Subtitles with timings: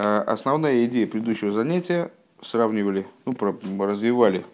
[0.00, 3.34] Основная идея предыдущего занятия сравнивали, ну,
[3.84, 4.44] развивали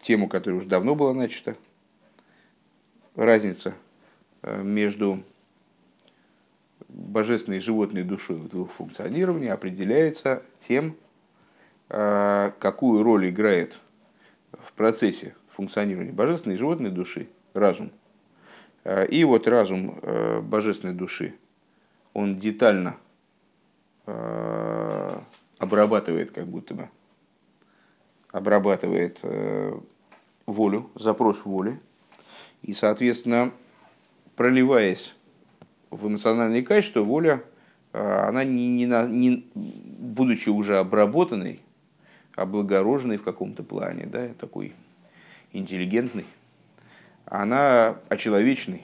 [0.00, 1.54] тему, которая уже давно была начата,
[3.16, 3.74] разница
[4.42, 5.22] между
[6.88, 10.96] божественной и животной душой в двух функционировании определяется тем,
[11.88, 13.78] какую роль играет
[14.52, 17.90] в процессе функционирования божественной и животной души разум.
[19.10, 20.00] И вот разум
[20.40, 21.34] божественной души,
[22.14, 22.96] он детально
[25.58, 26.88] обрабатывает как будто бы,
[28.32, 29.20] обрабатывает
[30.46, 31.80] волю, запрос воли,
[32.62, 33.52] и, соответственно,
[34.36, 35.14] проливаясь
[35.90, 37.42] в эмоциональные качества, воля,
[37.92, 41.60] она, не, не, не, будучи уже обработанной,
[42.36, 44.72] облагороженной в каком-то плане, да, такой
[45.52, 46.26] интеллигентной,
[47.24, 48.82] она очеловечной,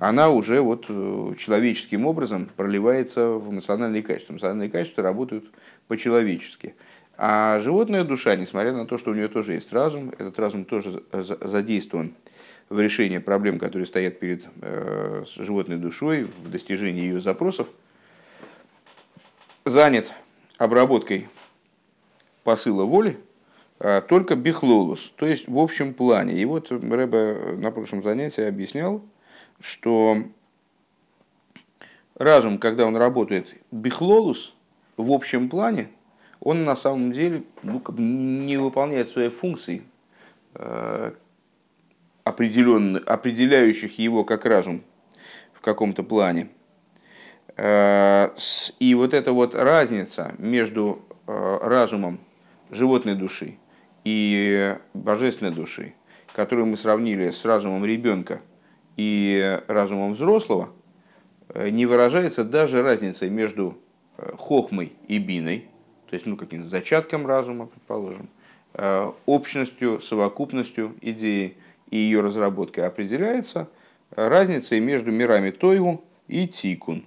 [0.00, 4.32] она уже вот э, человеческим образом проливается в эмоциональные качества.
[4.32, 5.44] Эмоциональные качества работают
[5.88, 6.74] по-человечески.
[7.18, 11.02] А животная душа, несмотря на то, что у нее тоже есть разум, этот разум тоже
[11.12, 12.14] задействован
[12.70, 17.68] в решении проблем, которые стоят перед э, животной душой, в достижении ее запросов,
[19.66, 20.10] занят
[20.56, 21.28] обработкой
[22.42, 23.18] посыла воли,
[23.78, 26.40] а только бихлолус, то есть в общем плане.
[26.40, 29.02] И вот Рэбе на прошлом занятии объяснял,
[29.60, 30.16] что
[32.16, 34.54] разум, когда он работает бихлолус,
[34.96, 35.88] в общем плане,
[36.40, 39.84] он на самом деле ну, не выполняет своей функции,
[40.54, 41.12] э,
[42.24, 44.82] определяющих его как разум
[45.52, 46.48] в каком-то плане.
[47.56, 48.30] Э,
[48.78, 52.18] и вот эта вот разница между э, разумом
[52.70, 53.58] животной души
[54.04, 55.94] и божественной души,
[56.34, 58.40] которую мы сравнили с разумом ребенка
[58.96, 60.70] и разумом взрослого,
[61.48, 63.78] э, не выражается даже разницей между
[64.36, 65.68] хохмой и биной,
[66.08, 68.28] то есть ну, каким-то зачатком разума, предположим,
[69.26, 71.56] общностью, совокупностью идеи
[71.90, 73.68] и ее разработкой определяется
[74.10, 77.04] разницей между мирами Тойгу и Тикун.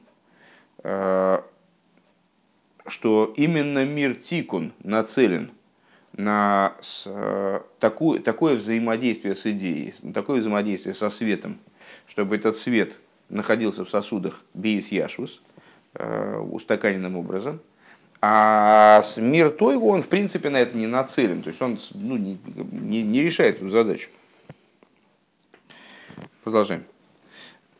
[2.85, 5.51] Что именно мир Тикун нацелен
[6.17, 6.75] на
[7.79, 11.59] такое, такое взаимодействие с идеей, такое взаимодействие со светом,
[12.13, 15.41] чтобы этот свет находился в сосудах Биис Яшвус,
[15.95, 17.59] устаканенным образом,
[18.21, 22.37] а мир Тойгу, он в принципе на это не нацелен, то есть он ну, не,
[22.71, 24.09] не, не решает эту задачу.
[26.43, 26.83] Продолжаем.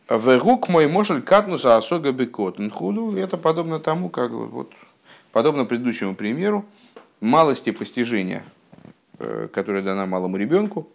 [0.10, 3.16] Вегук мой мошель катнуса осога бекотн худу.
[3.16, 4.74] Это подобно тому, как вот,
[5.32, 6.66] подобно предыдущему примеру,
[7.22, 8.44] малости постижения,
[9.20, 10.90] э, которая дана малому ребенку.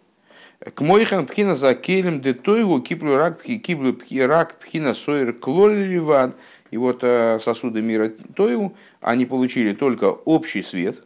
[0.59, 3.97] К мойхан пхина за келем де тойгу киплю рак киплю
[4.27, 6.33] рак пхина сойер клоливан.
[6.71, 11.03] И вот э, сосуды мира Тойгу, они получили только общий свет,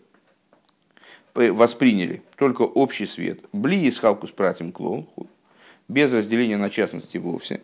[1.34, 3.40] восприняли только общий свет.
[3.54, 5.08] Бли из халку с пратим клоун,
[5.88, 7.62] без разделения на частности вовсе.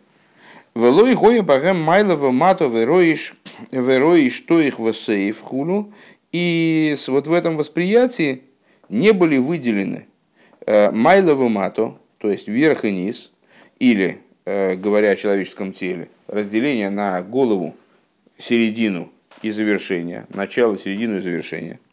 [0.74, 3.34] Велой гоя багем майлова мато вероиш
[3.70, 5.92] вероиш то их в хулу.
[6.32, 8.44] И вот в этом восприятии
[8.88, 10.06] не были выделены
[10.70, 13.32] э, майлова мато, то есть верх и низ,
[13.78, 17.74] или, э, говоря о человеческом теле, разделение на голову,
[18.38, 19.10] середину
[19.42, 21.78] и завершение, начало, середину и завершение–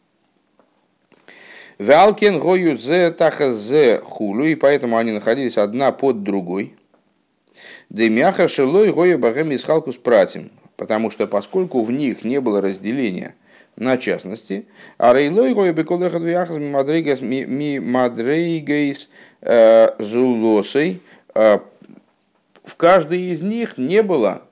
[1.78, 6.74] Валкен гою зе таха зе хулу, и поэтому они находились одна под другой.
[7.88, 9.96] Демяха шелой гоя багем исхалку с
[10.76, 13.36] потому что поскольку в них не было разделения
[13.78, 14.66] на частности,
[14.98, 19.08] а рейлой гоя беколеха двияхас ми мадрейгейс
[19.40, 21.00] э, зулосой,
[21.34, 21.58] э,
[22.64, 24.42] в каждой из них не было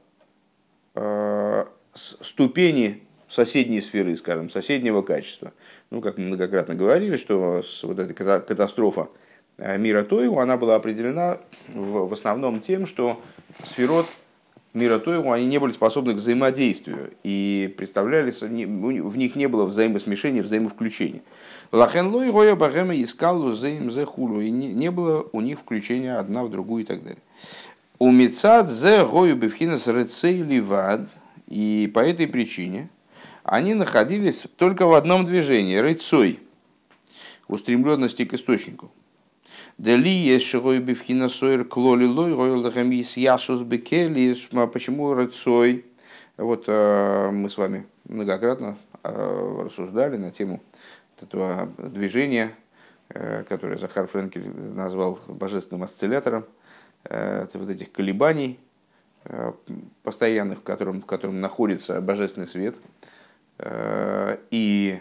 [0.95, 1.65] э,
[1.95, 5.53] ступени соседней сферы, скажем, соседнего качества–
[5.91, 9.09] ну, как мы многократно говорили, что вот эта катастрофа
[9.59, 11.39] мира Тоеву, она была определена
[11.69, 13.21] в основном тем, что
[13.63, 14.07] сферот
[14.77, 20.43] мира Тоеву, они не были способны к взаимодействию и представлялись, в них не было взаимосмешения,
[20.43, 21.23] взаимовключения.
[21.73, 26.45] Лахен лой роя багема искал взаим зе хулу, и не было у них включения одна
[26.45, 27.23] в другую и так далее.
[27.99, 31.09] У мецад зе гою бифхинас рецей ливад,
[31.49, 32.89] и по этой причине–
[33.47, 36.41] они находились только в одном движении, рыцой,
[37.47, 38.91] устремленности к источнику.
[39.79, 44.35] Дали есть широй бифхина сойр клоли лой, ройл ясус бекели,
[44.73, 45.85] почему рыцой?
[46.39, 50.63] Вот э, мы с вами многократно э, рассуждали на тему
[51.21, 52.53] этого движения,
[53.11, 56.47] э, которое Захар Френкель назвал божественным осциллятором,
[57.09, 58.59] вот этих колебаний,
[60.03, 62.75] постоянных, в котором, в котором находится божественный свет,
[64.51, 64.99] и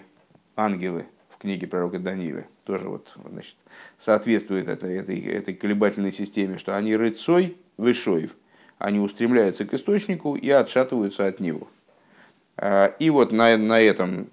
[0.55, 3.55] ангелы в книге пророка Даниила тоже вот, значит,
[3.97, 8.35] соответствует этой, этой, этой колебательной системе, что они рыцой вышоев,
[8.77, 11.67] они устремляются к источнику и отшатываются от него.
[12.99, 14.27] И вот на, на этом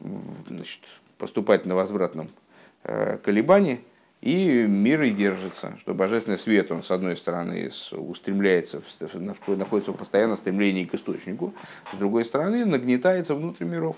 [0.48, 0.80] значит,
[1.18, 2.28] поступательно-возвратном
[3.22, 3.80] колебании–
[4.22, 8.80] и мир и держится, что божественный свет, он с одной стороны устремляется,
[9.48, 11.52] находится в постоянном стремлении к источнику,
[11.92, 13.96] с другой стороны нагнетается внутрь миров.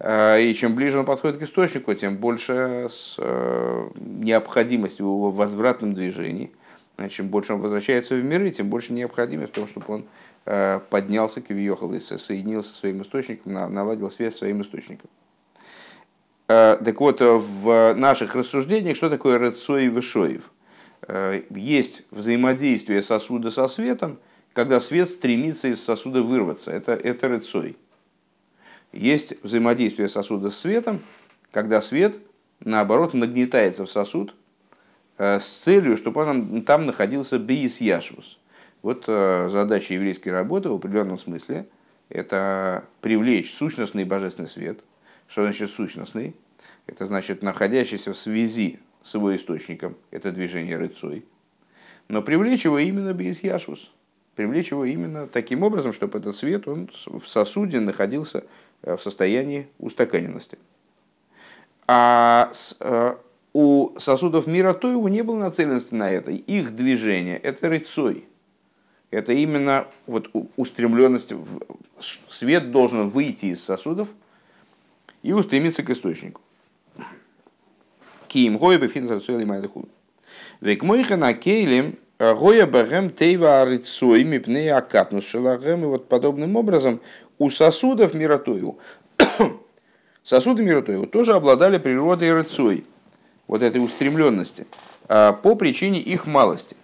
[0.00, 5.94] А, и чем ближе он подходит к источнику, тем больше э, необходимость в его возвратном
[5.94, 6.52] движении.
[7.10, 10.04] Чем больше он возвращается в миры, тем больше необходимость в том, чтобы он
[10.46, 15.08] э, поднялся к Вьехал и соединился со своим источником, наладил связь с своим источником.
[16.48, 20.50] Э, так вот, э, в наших рассуждениях, что такое Рецой и Вышоев?
[21.02, 24.18] Э, есть взаимодействие сосуда со светом,
[24.52, 26.70] когда свет стремится из сосуда вырваться.
[26.70, 27.76] Это, это Рецой.
[28.92, 31.00] Есть взаимодействие сосуда с светом,
[31.50, 32.18] когда свет,
[32.60, 34.34] наоборот, нагнетается в сосуд
[35.18, 38.38] с целью, чтобы он там находился бейс яшвус.
[38.82, 41.66] Вот задача еврейской работы в определенном смысле–
[42.08, 44.80] это привлечь сущностный божественный свет–
[45.28, 46.34] что значит сущностный?
[46.86, 51.24] Это значит находящийся в связи с его источником, это движение рыцой.
[52.08, 53.92] Но привлечь его именно без яшвус.
[54.34, 58.44] Привлечь его именно таким образом, чтобы этот свет он в сосуде находился э,
[58.82, 60.58] в состоянии устаканенности.
[61.86, 63.16] А э,
[63.52, 66.30] у сосудов мира то его не было нацеленности на это.
[66.30, 68.26] Их движение– это рыцой.
[69.10, 71.32] Это именно вот устремленность.
[72.28, 74.08] Свет должен выйти из сосудов–
[75.22, 76.40] и устремиться к источнику.
[78.28, 79.88] Киим гоя бефин зарцуэл и майдахул.
[80.60, 85.84] Век мойха на кейлем гоя багем тейва арицой мипней акатнус шелагем.
[85.84, 87.00] И вот подобным образом
[87.38, 88.78] у сосудов миротою,
[90.22, 92.84] сосуды миротою тоже обладали природой рыцой,
[93.46, 94.66] вот этой устремленности,
[95.08, 96.76] а, по причине их малости.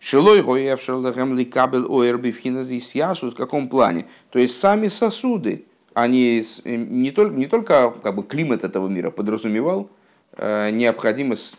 [0.00, 4.06] Шилой гоевшерлахем ликабель оэрби в каком плане?
[4.30, 5.64] То есть сами сосуды,
[5.94, 9.88] они не только, не только как бы, климат этого мира подразумевал
[10.32, 11.56] э, необходимость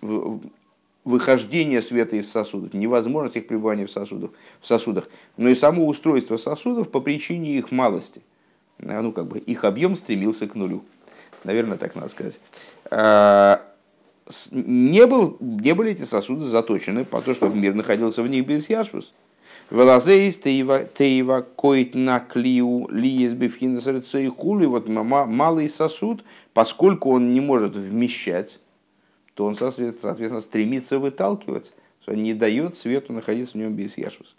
[1.08, 6.36] выхождения света из сосудов, невозможность их пребывания в сосудах, в сосудах, но и само устройство
[6.36, 8.22] сосудов по причине их малости.
[8.80, 10.84] Э, ну, как бы их объем стремился к нулю.
[11.46, 12.40] Наверное, так надо сказать.
[12.92, 13.60] Э,
[14.52, 18.70] не, был, не были эти сосуды заточены по то, чтобы мир находился в них без
[18.70, 19.14] яшвус.
[19.72, 23.34] Велазейс тейва коит на клиу лиес
[24.36, 24.66] хули.
[24.66, 28.60] Вот малый сосуд, поскольку он не может вмещать,
[29.38, 34.36] то он, соответственно, стремится выталкивать, что не дает свету находиться в нем без яшвус.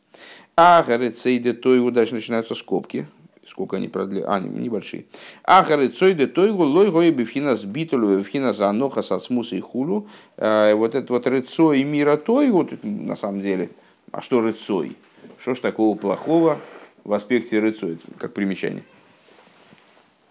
[0.56, 3.06] А гарецейде той дальше начинаются скобки,
[3.46, 5.04] сколько они продли, а, небольшие.
[5.44, 10.08] Ахары цойде тойгу лой гой бифхина сбитулю бифхина за аноха со смуса и хулу.
[10.36, 13.70] Э, вот это вот рыцо и мира тойгу, на самом деле,
[14.10, 14.96] а что рыцой?
[15.38, 16.58] Что ж такого плохого
[17.04, 18.82] в аспекте рыцой, как примечание?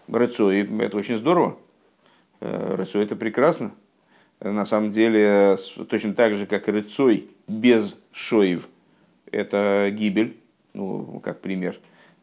[0.08, 1.56] Рыцой– это очень здорово.
[2.40, 3.72] Э, рыцой– это прекрасно.
[4.40, 5.56] На самом деле,
[5.88, 8.68] точно так же, как рыцой без шоев–
[9.32, 10.36] это гибель.
[10.74, 11.78] Ну, как пример,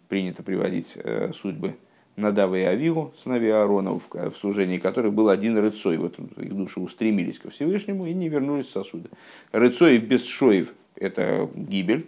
[0.07, 1.75] принято приводить э, судьбы
[2.15, 5.97] Надава и Авигу, сыновей Аарона, в служении которых был один рыцой.
[5.97, 9.09] Вот их души устремились ко Всевышнему и не вернулись в сосуды.
[9.51, 12.07] Рыцой без шоев– это гибель.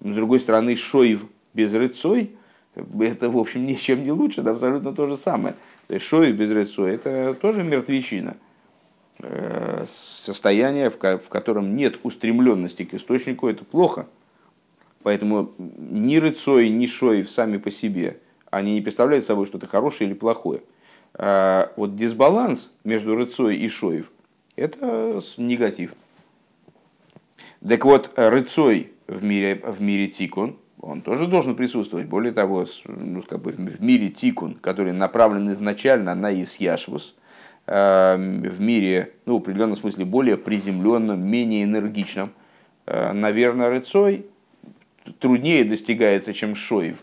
[0.00, 2.32] С другой стороны, шоев без рыцой,
[2.74, 5.54] это, в общем, ничем не лучше, это абсолютно то же самое.
[5.86, 8.36] То есть шоев без рыцой, это тоже мертвечина.
[9.20, 14.06] Э, состояние, в котором нет устремленности к источнику, это плохо.
[15.02, 18.18] Поэтому ни рыцой, ни шоев сами по себе,
[18.50, 20.62] они не представляют собой что-то хорошее или плохое.
[21.14, 24.10] А вот дисбаланс между рыцой и шоев–
[24.56, 25.94] это негатив.
[27.66, 32.06] Так вот, рыцой в мире, в мире тикун, он тоже должен присутствовать.
[32.06, 37.17] Более того, ну, как бы в мире тикун, который направлен изначально на исяшвус, э,
[37.68, 42.30] в мире, ну, в определенном смысле, более приземленном, менее энергичном,
[42.86, 44.26] э, наверное, рыцой
[45.20, 47.02] труднее достигается, чем шоев.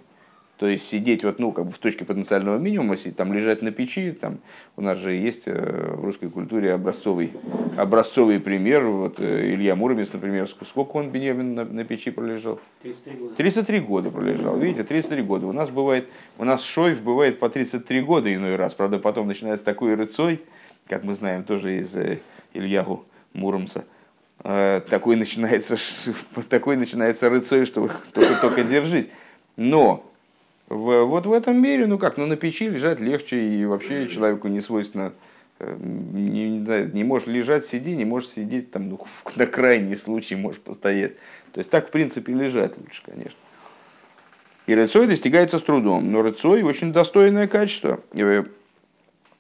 [0.58, 3.72] То есть сидеть вот, ну, как бы в точке потенциального минимума, сидеть, там лежать на
[3.72, 4.40] печи, там
[4.78, 7.32] у нас же есть э, в русской культуре образцовый,
[7.76, 12.62] образцовый пример, вот э, Илья Муромец, например, сколько он, Беневин, на, на печи пролежал?
[12.84, 13.36] 33 года.
[13.36, 15.46] 33 года пролежал, видите, 33 года.
[15.48, 16.08] У нас бывает,
[16.38, 20.40] у нас шоев бывает по 33 года иной раз, правда, потом начинается такой рыцой,
[20.88, 22.20] как мы знаем тоже из э,
[22.54, 23.86] Ильягу Муромца,
[24.44, 25.78] э, такой начинается,
[26.50, 29.08] такой начинается рыцой, что только, только держись.
[29.58, 30.10] Но
[30.68, 34.48] в, вот в этом мире, ну как, ну на печи лежать легче, и вообще человеку
[34.48, 35.14] не свойственно,
[35.60, 39.00] э, не, не, не можешь лежать, сиди, не можешь сидеть, там, ну,
[39.36, 41.16] на крайний случай можешь постоять.
[41.52, 43.38] То есть так, в принципе, лежать лучше, конечно.
[44.68, 48.00] И рыцой достигается с трудом, но рыцой очень достойное качество.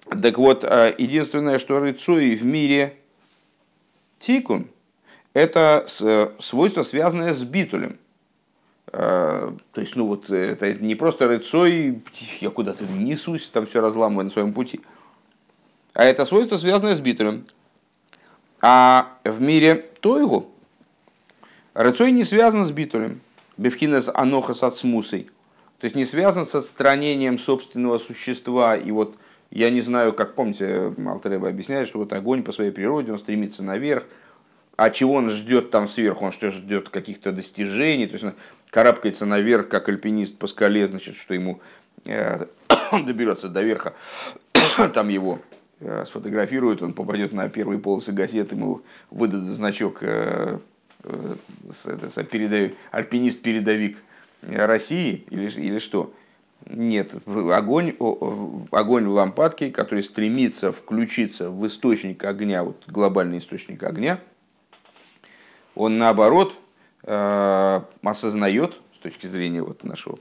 [0.09, 2.97] Так вот, а единственное, что рыцой в мире
[4.19, 4.67] тикун,
[5.33, 5.85] это
[6.39, 7.97] свойство, связанное с битулем.
[8.87, 12.01] А, то есть, ну вот, это не просто рыцой,
[12.39, 14.79] я куда-то несусь, там все разламываю на своем пути.
[15.93, 17.45] А это свойство, связанное с битулем.
[18.61, 20.49] А в мире тойгу
[21.73, 23.21] рыцой не связан с битулем.
[23.57, 24.79] Бевхинес анохас от.
[24.79, 29.17] То есть не связан с отстранением собственного существа и вот
[29.55, 33.63] я не знаю, как помните, Алтареба объясняет, что вот огонь по своей природе, он стремится
[33.63, 34.03] наверх,
[34.75, 36.25] а чего он ждет там сверху?
[36.25, 38.05] Он что, ждет каких-то достижений?
[38.07, 38.33] То есть он
[38.69, 41.61] карабкается наверх, как альпинист по скале, значит, что ему
[42.03, 42.47] э,
[42.91, 43.93] он доберется до верха,
[44.93, 45.39] там его
[45.79, 50.59] э, сфотографируют, он попадет на первые полосы газет, ему выдадут значок э,
[51.03, 53.99] э, передовик, альпинист-передовик
[54.41, 56.13] России или, или что.
[56.67, 57.95] Нет, огонь,
[58.71, 64.19] огонь в лампадке, который стремится включиться в источник огня, вот глобальный источник огня,
[65.75, 66.55] он наоборот
[67.03, 70.17] э, осознает, с точки зрения вот нашего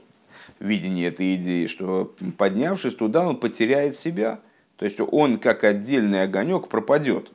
[0.59, 4.39] видения этой идеи, что поднявшись туда, он потеряет себя.
[4.75, 7.31] То есть он как отдельный огонек пропадет,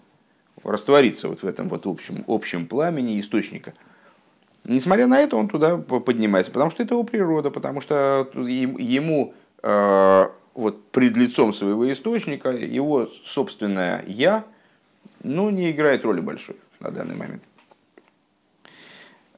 [0.63, 3.75] растворится вот в этом вот общем, общем пламени источника–
[4.71, 9.35] Несмотря на это, он туда поднимается, потому что это его природа, потому что ему
[9.65, 14.45] э, вот пред лицом своего источника его собственное «я»
[15.25, 17.43] ну, не играет роли большой на данный момент.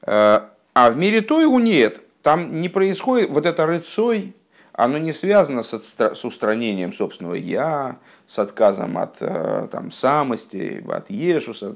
[0.03, 0.41] Э,
[0.75, 2.03] а в мире то его нет.
[2.21, 4.35] Там не происходит вот это рыцой,
[4.71, 7.97] оно не связано с, с устранением собственного «я»,
[8.27, 11.73] с отказом от э, там, самости, от ешуса,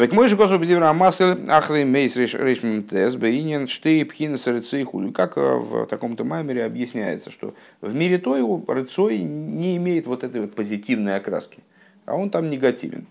[0.00, 5.12] Век мой же косу бедивра массель ахрей мейс решмим тес бейнин штей пхина сарыцейхуль.
[5.12, 7.52] Как э, в таком-то маймере объясняется, что
[7.82, 11.58] в мире то его рыцой не имеет вот этой вот позитивной окраски,
[12.06, 13.06] а он там негативен.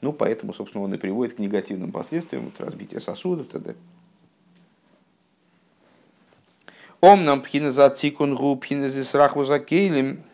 [0.00, 3.76] Ну, поэтому, собственно, он и приводит к негативным последствиям, вот, разбитие сосудов и т.д.
[7.00, 10.24] Ом нам пхина за тикун гу пхина здесь раху за кейлем.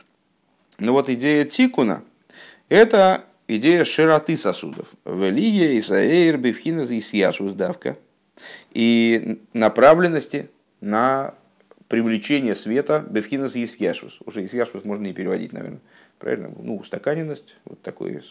[0.79, 2.03] Но вот идея тикуна–
[2.71, 3.27] это
[3.57, 4.89] идея широты сосудов.
[5.05, 7.97] Велия, Исаэйр, Бевхиназ и Сьяшус давка.
[8.73, 10.49] И направленности
[10.81, 11.35] на
[11.89, 14.21] привлечение света Бевхиназ и Исьяшус.
[14.25, 15.81] Уже Исьяшус можно и переводить, наверное.
[16.19, 16.53] Правильно?
[16.57, 18.23] Ну, устаканенность, вот такое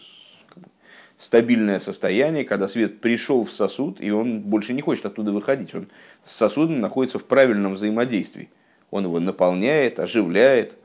[1.18, 5.74] стабильное состояние, когда свет пришел в сосуд, и он больше не хочет оттуда выходить.
[5.74, 5.88] Он
[6.24, 8.48] с сосудом находится в правильном взаимодействии.
[8.90, 10.76] Он его наполняет, оживляет,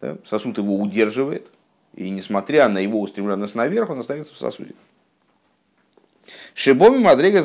[0.00, 0.18] да?
[0.24, 1.50] сосуд его удерживает–
[1.94, 4.74] и несмотря на его устремленность наверх, он остается в сосуде.
[6.54, 7.40] Шибоми мадрейга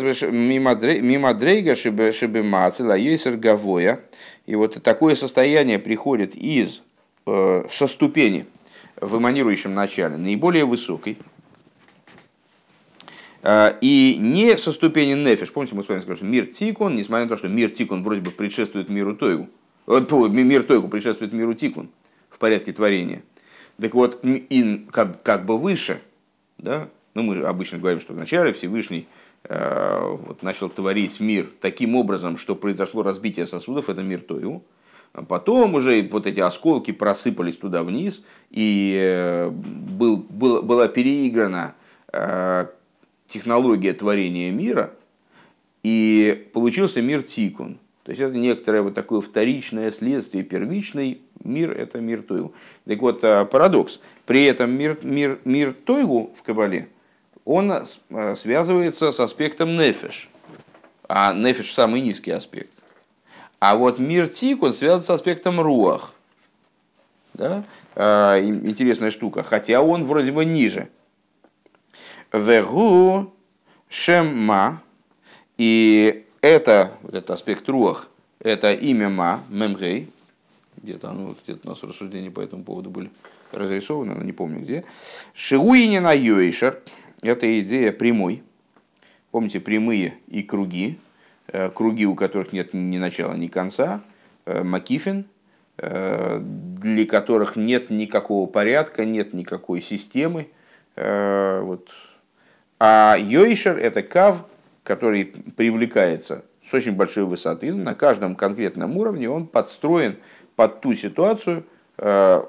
[1.75, 4.01] шибемацела ейсер гавоя.
[4.45, 6.81] И вот такое состояние приходит из
[7.25, 8.45] э, со ступени
[9.01, 11.17] в эманирующем начале, наиболее высокой,
[13.41, 15.51] э, и не со ступени нефиш.
[15.51, 18.21] Помните, мы с вами сказали, что мир тикун, несмотря на то, что мир тикун вроде
[18.21, 19.49] бы предшествует миру тойгу,
[19.87, 19.99] э,
[20.29, 21.89] мир тойгу предшествует миру тикун
[22.29, 23.23] в порядке творения–
[23.79, 26.01] так вот, и как, как бы выше,
[26.57, 29.07] да, ну мы обычно говорим, что вначале Всевышний
[29.43, 34.63] э, вот, начал творить мир таким образом, что произошло разбитие сосудов, это мир Тою.
[35.13, 41.73] А потом уже вот эти осколки просыпались туда вниз, и э, был, был, была переиграна
[42.11, 42.67] э,
[43.27, 44.93] технология творения мира,
[45.83, 47.77] и получился мир Тикун.
[48.05, 52.53] То есть это некоторое вот такое вторичное следствие первичной Мир– это мир Тойгу.
[52.87, 53.99] Так вот, э, парадокс.
[54.25, 56.89] При этом мир, мир, мир Тойгу в Кабале,
[57.45, 60.29] он э, связывается с аспектом нефеш.
[61.07, 62.71] А нефеш– самый низкий аспект.
[63.59, 66.13] А вот мир Тик, он связан с аспектом руах.
[67.35, 67.63] Да?
[67.95, 69.43] А, интересная штука.
[69.43, 70.89] Хотя он вроде бы ниже.
[72.33, 73.33] Вегу
[73.87, 74.81] шемма.
[75.57, 78.09] И это, вот этот аспект руах,
[78.39, 80.11] это имя ма, мемгей,
[80.77, 83.09] где-то ну, где у нас рассуждения по этому поводу были
[83.51, 84.83] разрисованы, но не помню где.
[85.33, 86.79] Шиуини на Йойшер–
[87.21, 88.43] это идея прямой.
[89.31, 90.99] Помните, прямые и круги,
[91.47, 94.01] э, круги, у которых нет ни начала, ни конца,
[94.45, 95.25] э, Макифин,
[95.77, 100.47] э, для которых нет никакого порядка, нет никакой системы.
[100.95, 101.89] Вот,
[102.79, 104.45] А Йойшер– это кав,
[104.85, 105.25] который
[105.57, 107.73] привлекается с очень большой высоты.
[107.73, 110.17] На каждом конкретном уровне он подстроен
[110.55, 111.65] под ту ситуацию,
[111.97, 112.43] э,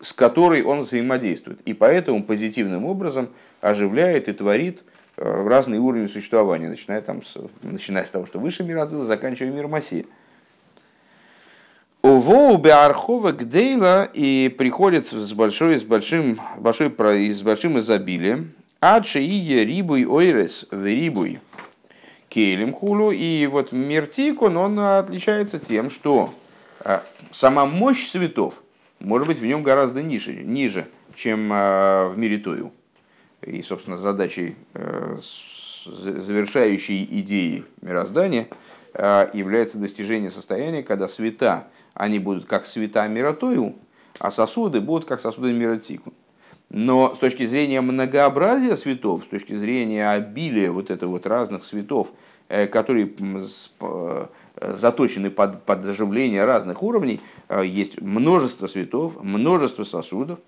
[0.00, 1.60] с которой он взаимодействует.
[1.64, 3.28] И поэтому позитивным образом
[3.60, 4.82] оживляет и творит
[5.16, 9.52] э, разные уровни существования, начиная, там с, начиная с того, что выше мир Адзила, заканчивая
[9.52, 10.06] мир Масии.
[12.02, 16.90] Увоу Беархова Гдейла и приходит с, большой, с, большим, большой,
[17.30, 18.52] с большим изобилием.
[18.80, 21.40] Адши и рибуй ойрес в рибуй
[22.36, 23.12] кейлем хулу.
[23.12, 26.34] И вот мертикон, он отличается тем, что
[26.80, 27.02] а,
[27.32, 28.62] сама мощь цветов
[29.00, 32.72] может быть в нем гораздо ниже, ниже чем а, в мире Тою.
[33.40, 35.18] И, собственно, задачей, э,
[35.86, 38.48] завершающей идеи мироздания
[38.92, 43.76] а, является достижение состояния, когда света, они будут как света мира Тою,
[44.18, 46.12] а сосуды будут как сосуды мира Тикун.
[46.68, 52.12] Но с точки зрения многообразия светов, с точки зрения обилия вот этого вот разных светов,
[52.48, 53.12] э, которые
[53.80, 54.26] э,
[54.60, 60.40] заточены под, под оживление разных уровней, э, есть множество светов, множество сосудов,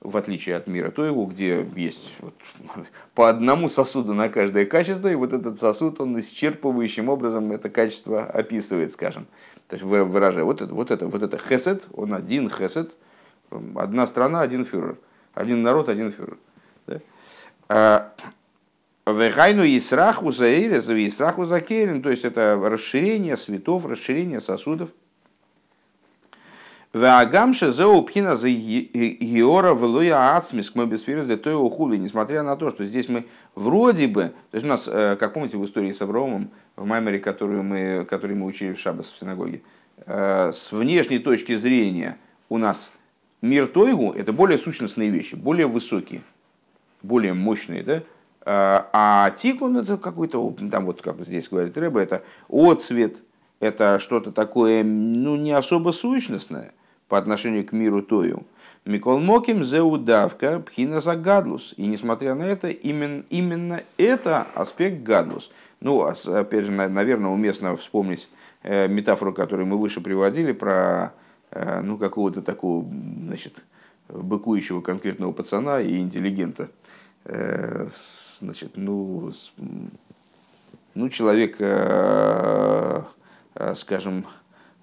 [0.00, 2.34] в отличие от мира Тоеву, где есть вот
[3.14, 8.24] по одному сосуду на каждое качество, и вот этот сосуд, он исчерпывающим образом это качество
[8.24, 9.26] описывает, скажем.
[9.68, 12.96] То есть выражая, вот это, вот это, вот это хесед, он один хесед,
[13.74, 14.96] одна страна, один фюрер,
[15.34, 16.38] один народ, один фюрер.
[16.86, 17.00] Да?
[17.68, 18.12] А,
[19.06, 24.90] Вегайну и страху за и страху за Керин, то есть это расширение светов, расширение сосудов.
[26.92, 32.68] Ваагамша за упхина за Геора Велуя Ацмис мы без для той ухули, несмотря на то,
[32.68, 36.02] что здесь мы вроде бы, то есть у нас, э, как помните в истории с
[36.02, 39.62] Авраамом, в Маймере, которую мы, который мы учили в Шабас в синагоге,
[40.04, 42.18] э, с внешней точки зрения
[42.50, 42.90] у нас
[43.42, 46.22] мир Тойгу– это более сущностные вещи, более высокие,
[47.02, 48.02] более мощные, да?
[48.44, 53.16] А, а тикун это какой-то, там вот как здесь говорит Рэба, это отцвет,
[53.60, 56.72] это что-то такое, ну, не особо сущностное
[57.08, 58.44] по отношению к миру Тою.
[58.84, 61.72] Микол Моким зеудавка пхина за гадлус.
[61.76, 65.52] И несмотря на это, именно, именно это аспект гадлус.
[65.80, 68.28] Ну, а опять же, наверное, уместно вспомнить
[68.64, 71.12] э, метафору, которую мы выше приводили, про
[71.82, 72.86] ну, какого-то такого,
[73.18, 73.64] значит,
[74.08, 76.70] быкующего конкретного пацана и интеллигента–
[77.24, 77.88] Э,
[78.40, 79.32] значит, ну,
[80.94, 83.02] ну человек, э,
[83.54, 84.26] э, скажем,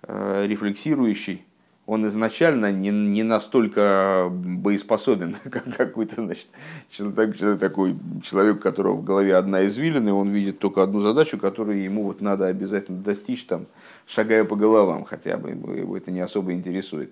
[0.08, 1.46] рефлексирующий,
[1.90, 6.46] он изначально не, не настолько боеспособен, как какой-то значит,
[6.92, 11.40] человек, такой человек, у которого в голове одна извилина, и он видит только одну задачу,
[11.40, 13.66] которую ему вот надо обязательно достичь, там,
[14.06, 17.12] шагая по головам хотя бы, его это не особо интересует.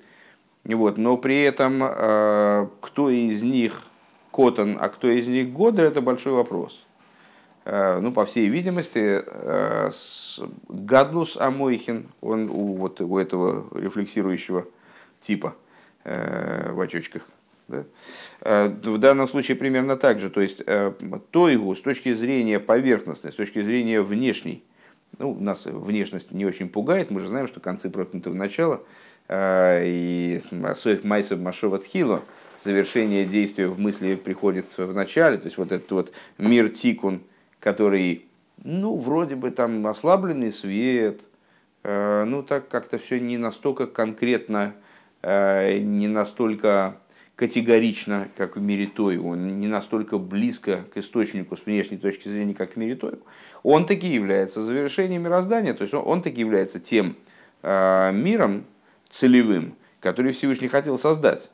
[0.63, 1.79] Вот, но при этом
[2.81, 3.81] кто из них
[4.31, 6.86] Котон, а кто из них Годер, это большой вопрос.
[7.69, 9.91] Э, ну, по всей видимости, э,
[10.69, 14.65] Гадлус Амойхин, он у, вот, у этого рефлексирующего
[15.19, 15.53] типа
[16.05, 17.23] э, в очочках.
[17.67, 17.83] Да?
[18.41, 20.29] В данном случае примерно так же.
[20.29, 20.63] То есть
[21.31, 24.63] Тойгу с точки зрения поверхностной, с точки зрения внешней,
[25.19, 28.81] ну, нас внешность не очень пугает, мы же знаем, что концы проткнуты в начало,
[29.29, 30.39] и
[30.75, 32.23] Соев Майсов Машова Тхило–
[32.63, 37.21] завершение действия в мысли приходит в начале, то есть вот этот вот мир тикун,
[37.59, 38.25] который,
[38.63, 41.21] ну, вроде бы там ослабленный свет,
[41.83, 44.73] э, ну, так как-то все не настолько конкретно,
[45.21, 46.97] э, не настолько
[47.35, 52.55] категорично, как в мире той, он не настолько близко к источнику с внешней точки зрения,
[52.55, 53.19] как в мире той,
[53.61, 57.15] он таки является завершением мироздания, то есть он, он таки является тем
[57.61, 58.65] э, миром
[59.09, 61.51] целевым, который Всевышний хотел создать.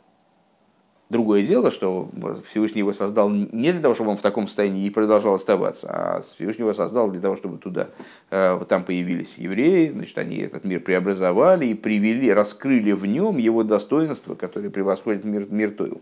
[1.14, 2.10] Другое дело, что
[2.50, 6.22] Всевышний его создал не для того, чтобы он в таком состоянии и продолжал оставаться, а
[6.22, 7.90] Всевышний его создал для того, чтобы туда,
[8.32, 13.62] э, там появились евреи, значит, они этот мир преобразовали и привели, раскрыли в нем его
[13.62, 16.02] достоинства, которые превосходят мир, мир Тоил.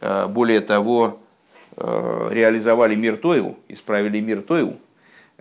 [0.00, 1.18] Э, более того,
[1.76, 4.78] э, реализовали мир Тоил, исправили мир Тоил,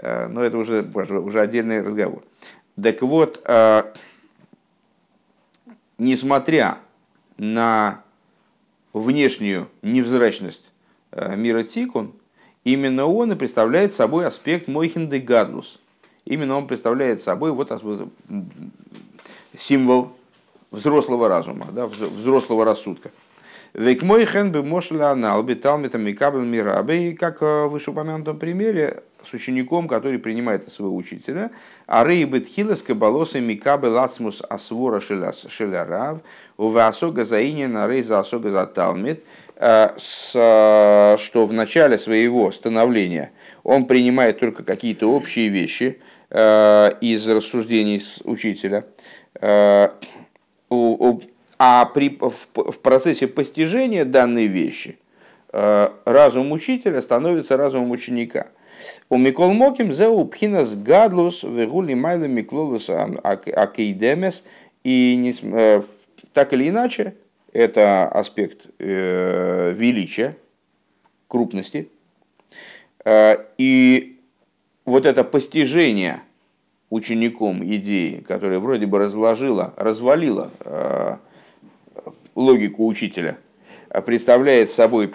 [0.01, 2.23] но это уже, уже отдельный разговор.
[2.81, 3.47] Так вот,
[5.99, 6.79] несмотря
[7.37, 8.03] на
[8.97, 10.71] внешнюю невзрачность
[11.11, 12.13] э, мира Тикун,
[12.63, 15.79] именно он и представляет собой аспект Мойхин де Гадлус.
[16.25, 17.71] Именно он представляет собой вот
[19.55, 20.11] символ
[20.71, 23.11] взрослого разума, да, взрослого рассудка.
[23.73, 27.11] Век мой хен бы мошля анал бы талмитам и кабель мирабе.
[27.11, 31.51] И как в вышеупомянутом примере, с учеником, который принимает своего учителя.
[31.85, 36.19] А рейбет хилес кабалосы микабе лацмус асвора шелярав,
[36.57, 39.23] ува асога заиня на рейза асога за талмит,
[39.55, 43.31] э, что в начале своего становления
[43.63, 48.85] он принимает только какие-то общие вещи э, из рассуждений учителя,
[49.41, 49.89] э,
[51.59, 54.99] а при, в, в процессе постижения данной вещи
[55.51, 58.47] разум учителя становится разумом ученика–
[59.09, 64.43] у Микол Моким зеу пхинас гадлус вегули майла миклолус акейдемес.
[64.83, 65.81] И э,
[66.33, 67.13] так или иначе,
[67.51, 70.37] это аспект э, величия,
[71.27, 71.89] крупности.
[73.03, 74.19] Э, и
[74.85, 76.21] вот это постижение
[76.89, 80.51] учеником идеи, которая вроде бы разложила, развалила
[82.33, 83.37] логику учителя,
[84.05, 85.13] представляет собой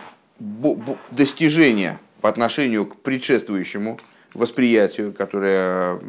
[1.10, 3.98] достижение по отношению к предшествующему
[4.32, 6.00] восприятию, которое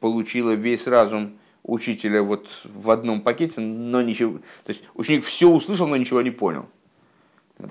[0.00, 4.38] получило весь разум учителя вот в одном пакете, но ничего...
[4.64, 6.66] То есть ученик все услышал, но ничего не понял.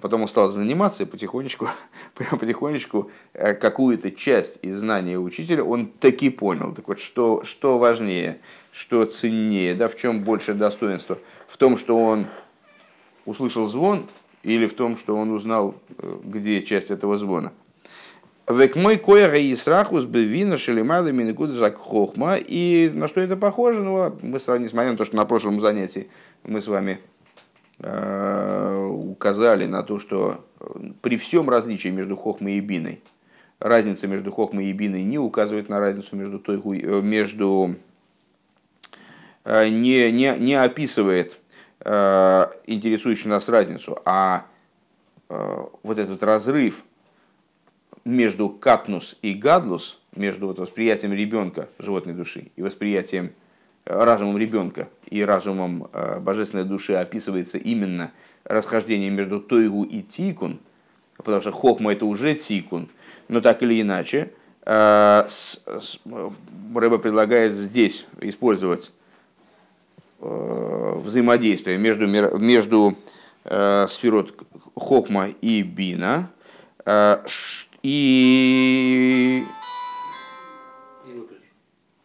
[0.01, 1.69] Потом он стал заниматься и потихонечку,
[2.15, 6.73] потихонечку э, какую-то часть из знания учителя он таки понял.
[6.73, 8.39] Так вот, что, что важнее,
[8.71, 11.17] что ценнее, да, в чем больше достоинства?
[11.47, 12.27] В том, что он
[13.25, 14.03] услышал звон
[14.43, 17.53] или в том, что он узнал, э, где часть этого звона?
[18.49, 22.37] Век мой коера и срахус бы вина шелемада миникуда зак хохма.
[22.37, 23.81] И на что это похоже?
[23.81, 26.07] Ну, мы с вами, несмотря на то, что на прошлом занятии
[26.43, 27.01] мы с вами
[27.79, 30.45] э, указали на то, что
[31.01, 33.01] при всем различии между хохмой и биной,
[33.59, 37.75] разница между хохмой и биной не указывает на разницу между той, э, между
[39.43, 41.37] э, не, не, не описывает
[41.81, 44.45] э, интересующую нас разницу, а
[45.27, 46.85] э, вот этот разрыв
[48.07, 53.31] между катнус и гадлус, между вот восприятием ребенка животной души и восприятием
[53.85, 58.11] э, разумом ребенка и разумом э, божественной души описывается именно
[58.45, 60.59] расхождение между тойгу и тикун,
[61.17, 62.87] потому что хохма это уже тикун,
[63.27, 64.31] но так или иначе,
[64.65, 65.27] э,
[66.75, 68.91] Рэба предлагает здесь использовать
[70.19, 72.95] взаимодействие между, между
[73.43, 74.33] сферот
[74.75, 76.29] хохма и бина,
[77.89, 79.45] и...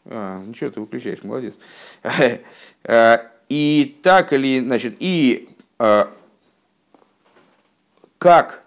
[0.04, 1.54] А, ничего, ты выключаешь, молодец.
[2.84, 6.08] А, и так или, значит, и а,
[8.18, 8.62] как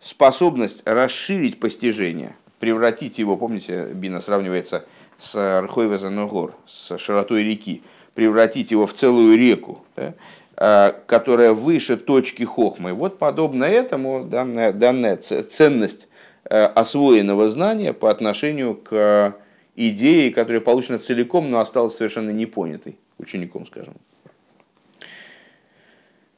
[0.00, 4.84] способность расширить постижение, превратить его, помните, Бина сравнивается
[5.18, 7.82] с Рхойвеза Ногор, с широтой реки,
[8.14, 10.14] превратить его в целую реку, да,
[10.56, 12.92] а, которая выше точки хохмы.
[12.92, 16.08] Вот подобно этому данная, данная ценность
[16.48, 19.36] освоенного знания по отношению к
[19.74, 23.94] идее, которая получена целиком, но осталась совершенно непонятой учеником, скажем.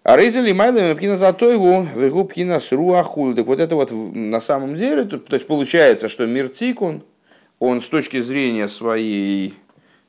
[0.08, 3.34] А Рейзели Майла Пхина Затойгу, Вегу Пхина Сруахул.
[3.34, 7.02] Так вот это вот на самом деле, то, то есть получается, что мир Тикун,
[7.58, 9.54] он с точки зрения своей,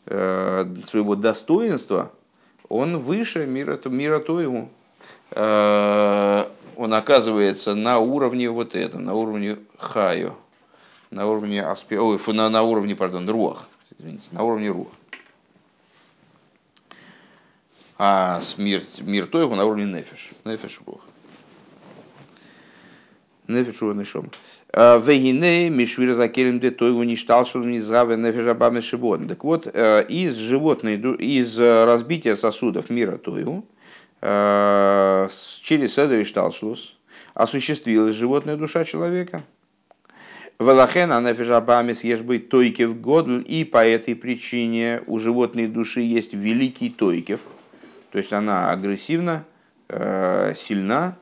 [0.05, 2.13] э, своего достоинства,
[2.69, 4.69] он выше мира, мира Тойгу.
[6.79, 10.35] Э, он оказывается на уровне вот это, на уровне хаю,
[11.11, 14.87] на уровне аспе, ой, на, на уровне, пардон, руах, извините, на уровне руах.
[17.97, 21.01] А смерть, мир Тойгу на уровне нефиш, нефиш руах.
[23.47, 24.29] Нефиш руах нишом.
[24.71, 29.27] А, Вегине мишвир закелем де тойгу не штал, что не зраве нефиш абаме шибот.
[29.27, 33.78] Так вот, э, из животной, из разбития сосудов мира Тойгу, Э,
[34.21, 36.97] через Седер и Шталшлус
[37.33, 39.43] осуществилась животная душа человека.
[40.57, 46.89] Валахен анафижабамис ешь быть тойкев годл, и по этой причине у животной души есть великий
[46.89, 47.39] тойкев,
[48.11, 49.45] то есть она агрессивна,
[49.87, 51.17] э, сильна,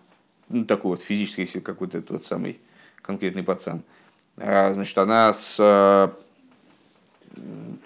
[0.50, 2.60] ну, такой вот физический, как вот этот вот самый
[3.04, 3.84] конкретный пацан.
[4.38, 6.12] Э, значит, она с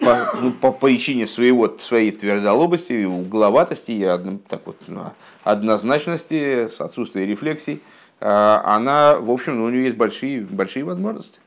[0.00, 5.04] по, ну, по причине своего, своей твердолобости, угловатости одно, так вот, ну,
[5.44, 7.80] однозначности, с отсутствием рефлексий,
[8.20, 11.40] а, она, в общем, ну, у нее есть большие, большие возможности.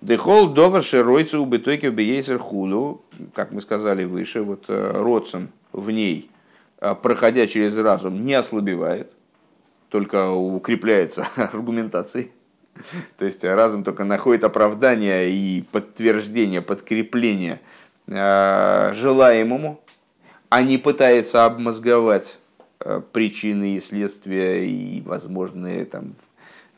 [0.00, 3.02] Дехол довар широйца убытойки бейсер худу,
[3.34, 6.30] как мы сказали выше, вот э, Родсон в ней,
[6.80, 9.12] э, проходя через разум, не ослабевает,
[9.88, 12.30] только укрепляется аргументацией.
[13.18, 17.60] То есть разум только находит оправдание и подтверждение, подкрепление
[18.06, 19.80] э, желаемому,
[20.48, 22.38] а не пытается обмозговать
[22.80, 26.14] э, причины и следствия и возможные, там,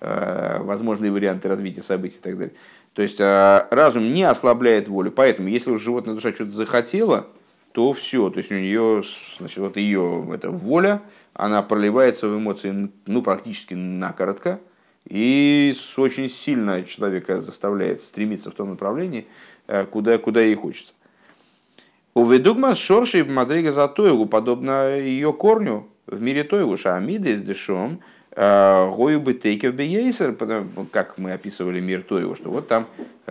[0.00, 2.54] э, возможные варианты развития событий и так далее.
[2.94, 5.12] То есть разум не ослабляет волю.
[5.12, 7.28] Поэтому, если уж животная душа что-то захотела,
[7.72, 8.30] то все.
[8.30, 9.02] То есть у нее,
[9.38, 11.02] значит, вот ее эта воля,
[11.34, 14.60] она проливается в эмоции ну, практически накоротко.
[15.08, 19.26] И очень сильно человека заставляет стремиться в том направлении,
[19.66, 20.92] э, куда, куда ей хочется.
[22.14, 28.00] У ведугма шорши мадрига за тоеву, подобно ее корню в мире тоеву, шамида с дешом,
[28.32, 30.36] э, гою бы тейкев бейсер,
[30.90, 32.86] как мы описывали мир тоеву, что вот там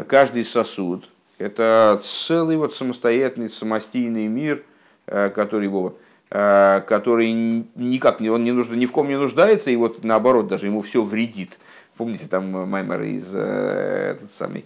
[0.07, 4.63] каждый сосуд, это целый вот самостоятельный, самостийный мир,
[5.07, 5.97] э, который его
[6.29, 10.81] который никак он не нужда, ни в ком не нуждается, и вот наоборот, даже ему
[10.81, 11.57] все вредит.
[11.97, 14.65] Помните там Маймер из этот самый,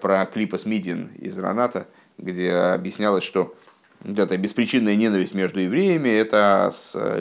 [0.00, 1.86] про клипа Смидин из Раната,
[2.18, 3.54] где объяснялось, что
[4.00, 6.72] вот эта беспричинная ненависть между евреями, это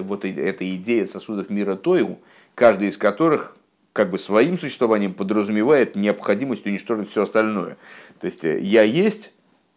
[0.01, 2.19] вот эта идея сосудов мира Тойу,
[2.55, 3.55] каждый из которых
[3.93, 7.77] как бы своим существованием подразумевает необходимость уничтожить все остальное.
[8.19, 9.31] То есть э, я есть,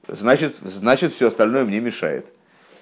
[0.08, 2.26] значит, значит все остальное мне мешает.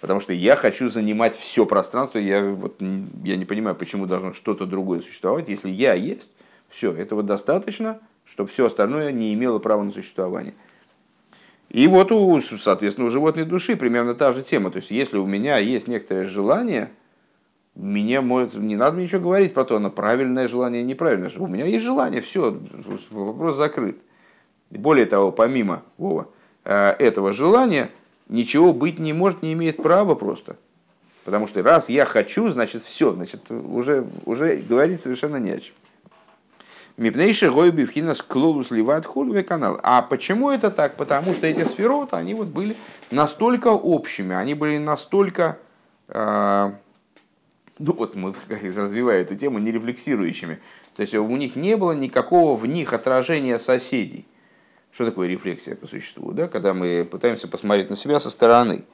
[0.01, 2.81] Потому что я хочу занимать все пространство, я, вот,
[3.25, 5.49] я не понимаю, почему должно что-то другое существовать.
[5.49, 6.29] Если я есть,
[6.69, 10.55] все, этого достаточно, чтобы все остальное не имело права на существование.
[11.69, 14.71] И вот, у, соответственно, у животной души примерно та же тема.
[14.71, 16.91] То есть, если у меня есть некоторое желание,
[17.75, 21.31] мне может, не надо ничего говорить про то, оно правильное желание, неправильное.
[21.37, 22.59] У меня есть желание, все,
[23.11, 23.99] вопрос закрыт.
[24.71, 26.29] Более того, помимо Вова,
[26.65, 27.91] э, этого желания,
[28.29, 30.57] ничего быть не может, не имеет права просто.
[31.25, 35.75] Потому что раз я хочу, значит все, значит уже, уже говорить совершенно не о чем.
[36.97, 39.79] Мипнейши гойби вхина склолус ливат худве канал.
[39.83, 40.97] А почему это так?
[40.97, 42.75] Потому что эти сфероты, они вот были
[43.11, 45.59] настолько общими, они были настолько,
[46.09, 46.71] э,
[47.79, 50.59] ну вот мы развиваем эту тему, нерефлексирующими.
[50.95, 54.27] То есть у них не было никакого в них отражения соседей.
[54.97, 56.33] Что такое рефлексия по существу?
[56.33, 56.49] Да?
[56.49, 58.87] Когда мы пытаемся посмотреть на себя со стороны.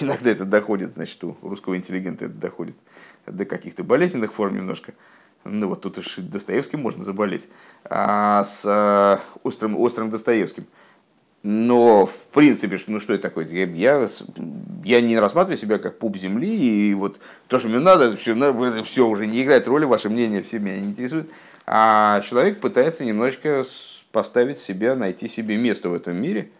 [0.00, 2.76] Иногда это доходит, значит, у русского интеллигента это доходит
[3.26, 4.94] до каких-то болезненных форм немножко
[5.44, 7.48] ну вот тут уж Достоевским можно заболеть,
[7.84, 10.66] а с э, острым, острым Достоевским.
[11.42, 13.46] Но, в принципе, ну что это такое?
[13.46, 14.08] Я,
[14.84, 18.84] я не рассматриваю себя как пуп земли, и вот то, что мне надо, все, это
[18.84, 21.30] все уже не играет роли, ваше мнение все меня не интересует.
[21.66, 23.64] А человек пытается немножечко
[24.12, 26.50] поставить себя, найти себе место в этом мире,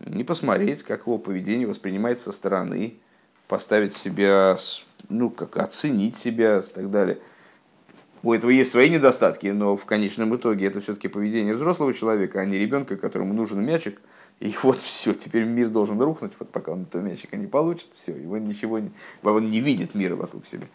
[0.00, 2.94] не посмотреть, как его поведение воспринимается со стороны,
[3.46, 4.56] поставить себя,
[5.08, 7.18] ну, как оценить себя и так далее–
[8.24, 12.46] у этого есть свои недостатки, но в конечном итоге это все-таки поведение взрослого человека, а
[12.46, 14.00] не ребенка, которому нужен мячик.
[14.40, 18.12] И вот все, теперь мир должен рухнуть, вот пока он этого мячика не получит, все,
[18.12, 18.90] его ничего не,
[19.22, 20.66] он не видит мира вокруг себя.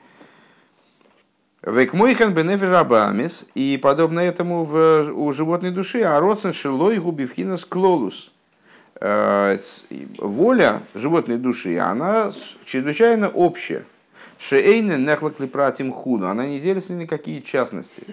[1.62, 8.32] Векмойхан бенефиш и подобно этому в, у животной души, а родсен шилой губивхинас клолус.
[9.02, 9.58] Э,
[10.18, 12.32] воля животной души, она
[12.66, 13.84] чрезвычайно общая.
[14.40, 16.28] Шейны нехлак пратим худу.
[16.28, 18.04] Она не делится ни на какие частности.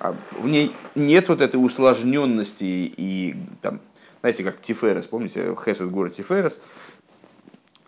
[0.00, 3.80] А в ней нет вот этой усложненности и там,
[4.20, 6.60] знаете, как Тиферес, помните, Хесед город Тиферес,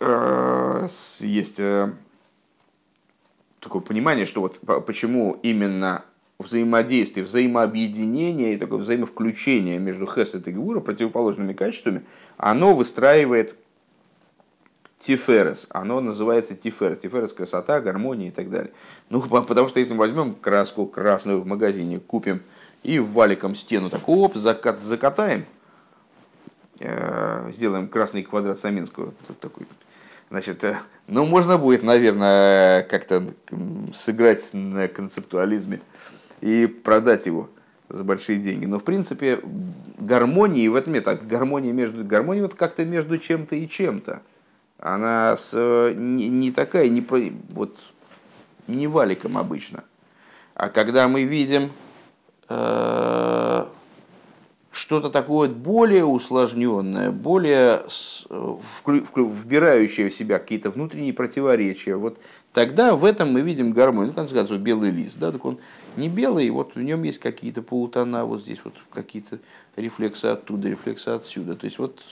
[0.00, 0.88] э,
[1.20, 1.92] есть э,
[3.60, 6.04] такое понимание, что вот почему именно
[6.38, 12.02] взаимодействие, взаимообъединение и такое взаимовключение между Хесед и Гура противоположными качествами,
[12.38, 13.54] оно выстраивает
[15.00, 15.66] Тиферес.
[15.70, 16.98] Оно называется Тиферес.
[16.98, 18.72] Тиферес– красота, гармония и так далее.
[19.08, 22.42] Ну, потому что если мы возьмем краску красную в магазине, купим
[22.82, 25.44] и валиком стену такой оп, закат, закатаем,
[27.52, 29.66] сделаем красный квадрат Саминского, такой,
[30.30, 33.22] значит, э, ну, можно будет, наверное, как-то
[33.92, 35.80] сыграть на концептуализме
[36.40, 37.50] и продать его
[37.88, 38.66] за большие деньги.
[38.66, 39.40] Но, в принципе,
[39.98, 41.06] гармонии в этом нет.
[41.26, 44.22] Гармония между гармония вот как-то между чем-то и чем-то
[44.80, 47.04] она с, э, не, не такая, не,
[47.50, 47.78] вот,
[48.66, 49.84] не валиком обычно.
[50.54, 51.70] А когда мы видим
[52.48, 53.66] э,
[54.72, 57.82] что-то такое более усложненное, более
[58.30, 62.18] вбирающее в себя какие-то внутренние противоречия, вот
[62.52, 64.08] тогда в этом мы видим гармонию.
[64.08, 65.58] Ну, в конце концов, белый лист, да, так он
[65.96, 69.40] не белый, вот в нем есть какие-то полутона, вот здесь вот какие-то
[69.74, 71.56] рефлексы оттуда, рефлексы отсюда.
[71.56, 72.04] То есть вот,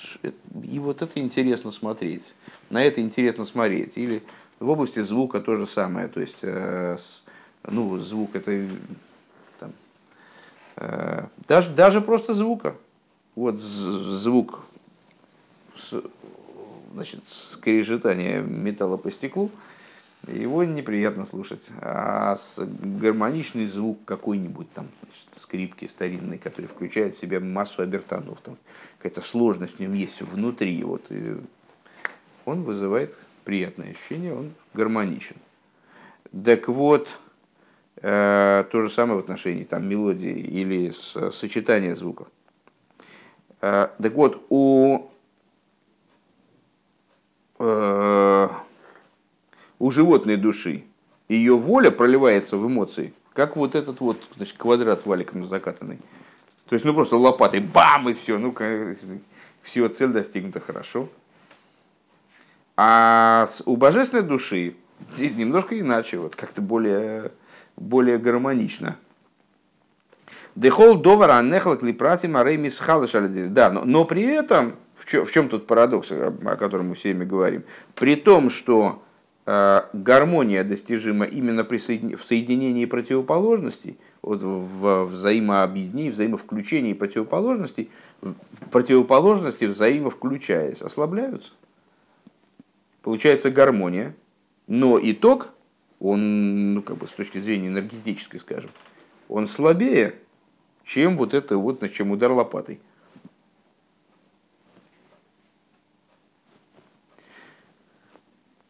[0.64, 2.34] и вот это интересно смотреть,
[2.70, 3.96] на это интересно смотреть.
[3.96, 4.24] Или
[4.58, 6.96] в области звука то же самое, то есть, э,
[7.62, 8.68] ну, звук это э,
[11.46, 12.74] даже, даже просто звука.
[13.34, 14.60] Вот звук
[16.94, 19.50] значит, скрежетания металла по стеклу–
[20.26, 21.70] его неприятно слушать.
[21.80, 28.40] А с гармоничный звук какой-нибудь там, значит, скрипки старинной, который включает в себя массу обертонов,
[28.42, 28.56] там
[28.98, 31.36] какая-то сложность в нем есть внутри, вот, и
[32.44, 35.36] он вызывает приятное ощущение, он гармоничен.
[36.44, 37.27] Так вот, э,
[38.00, 40.92] то же самое в отношении там, мелодии или
[41.32, 42.28] сочетания звуков.
[43.60, 45.08] Э, так вот, у
[47.58, 48.48] э,
[49.78, 50.84] у животной души
[51.28, 55.98] ее воля проливается в эмоции, как вот этот вот значит, квадрат валиком закатанный.
[56.68, 58.54] То есть, ну просто лопатой бам и все, ну
[59.62, 61.08] все, цель достигнута хорошо.
[62.76, 64.76] А у божественной души
[65.16, 67.32] немножко иначе, вот как-то более,
[67.80, 68.96] более гармонично.
[70.54, 72.58] Дехол довар аннехлак липрати марей
[73.48, 77.10] Да, но, но при этом, в чем, в чем тут парадокс, о котором мы все
[77.10, 77.64] время говорим?
[77.94, 79.02] При том, что
[79.50, 82.18] Э, гармония достижима именно при соедин...
[82.18, 87.88] в соединении противоположностей, вот в взаимообъединении, взаимовключении противоположностей,
[88.70, 91.52] противоположности взаимовключаясь, ослабляются.
[93.00, 94.14] Получается гармония,
[94.66, 95.48] но итог,
[96.00, 98.70] он, ну, как бы с точки зрения энергетической, скажем,
[99.28, 100.14] он слабее,
[100.84, 102.80] чем вот это вот, чем удар лопатой.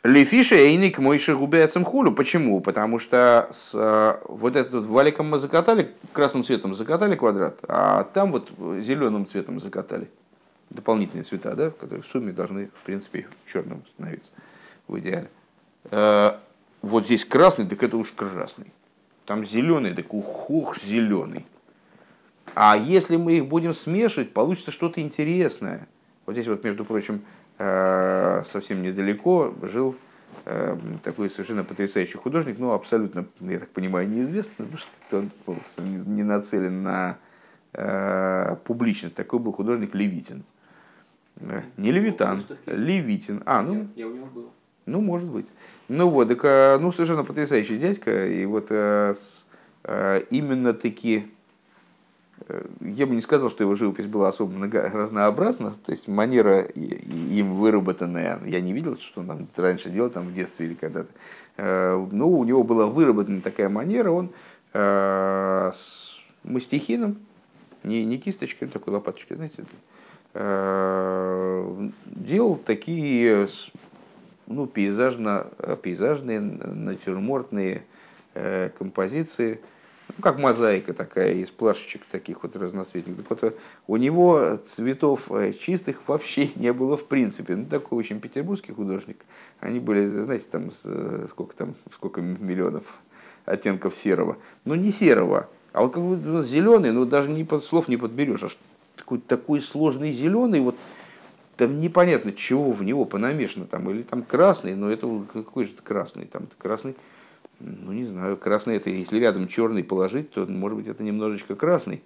[0.04, 2.12] Лефиша эйник мойши губяцем хулю.
[2.12, 2.60] Почему?
[2.60, 8.32] Потому что с, э, вот этот валиком мы закатали, красным цветом закатали квадрат, а там
[8.32, 10.08] вот зеленым цветом закатали.
[10.70, 14.30] Дополнительные цвета, да, которые в сумме должны, в принципе, черным становиться
[14.86, 15.30] в идеале.
[16.82, 18.72] Вот здесь красный, так это уж красный.
[19.24, 21.44] Там зеленый, так ух, зеленый.
[22.54, 25.86] А если мы их будем смешивать, получится что-то интересное.
[26.24, 27.22] Вот здесь вот, между прочим,
[27.60, 29.96] Э, совсем недалеко жил
[30.44, 35.56] э, такой совершенно потрясающий художник, ну, абсолютно, я так понимаю, неизвестный, потому что он был
[36.06, 37.18] не нацелен на
[37.72, 39.16] э, публичность.
[39.16, 40.44] Такой был художник Левитин.
[41.76, 43.42] Не Левитан, Левитин.
[43.44, 44.52] А, ну, я у него был.
[44.88, 45.46] Ну, может быть.
[45.88, 48.26] Ну вот, так, ну, совершенно потрясающий дядька.
[48.26, 48.70] И вот
[50.30, 51.26] именно таки
[52.46, 56.60] Э, я бы не сказал, что его живопись была особо много, разнообразна, то есть манера
[56.62, 61.10] им выработанная, я не видел, что он там раньше делал там в детстве или когда-то,
[61.56, 64.30] э, но у него была выработана такая манера, он
[64.72, 67.18] э, с мастихином,
[67.82, 69.64] не, не кисточкой, такой лопаточкой, знаете,
[72.06, 73.48] делал такие
[74.48, 75.46] ну, пейзажно,
[75.82, 77.82] пейзажные, натюрмортные
[78.78, 79.60] композиции–
[80.16, 83.18] ну, как мозаика такая из плашечек таких вот разноцветных.
[83.18, 83.52] Так вот, э,
[83.86, 87.56] у него цветов э, чистых вообще не было в принципе.
[87.56, 89.18] Ну, такой очень петербургский художник.
[89.60, 92.84] Они были, знаете, там э, сколько там, сколько миллионов
[93.44, 94.38] оттенков серого.
[94.64, 98.42] Ну, не серого, а вот как бы зеленый, ну, даже не под, слов не подберешь.
[98.42, 98.56] Аж
[98.96, 100.76] такой, такой сложный зеленый, вот
[101.58, 105.82] там непонятно, чего в него понамешано, там, или там красный, но это какой же это
[105.82, 106.96] красный, там красный
[107.60, 112.02] ну не знаю, красный это, если рядом черный положить, то может быть это немножечко красный.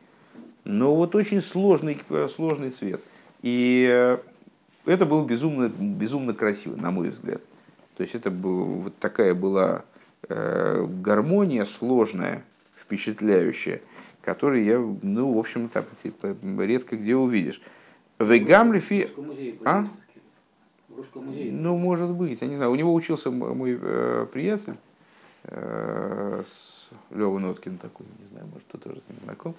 [0.65, 2.01] Но вот очень сложный,
[2.35, 3.01] сложный цвет.
[3.43, 4.19] И э,
[4.87, 7.43] это было безумно, безумно красиво, на мой взгляд.
[7.97, 9.85] То есть это был, вот такая была
[10.29, 12.45] э, гармония сложная,
[12.77, 13.83] впечатляющая,
[14.23, 17.61] которую я, ну, в общем, так, типа, редко где увидишь.
[18.25, 19.11] В Гамлифи...
[19.65, 19.87] А?
[21.15, 22.71] Ну, может быть, я не знаю.
[22.71, 24.77] У него учился мой э, приятель,
[25.45, 29.55] Э, с Лева Ноткин такой, не знаю, может, кто тоже с ним знаком.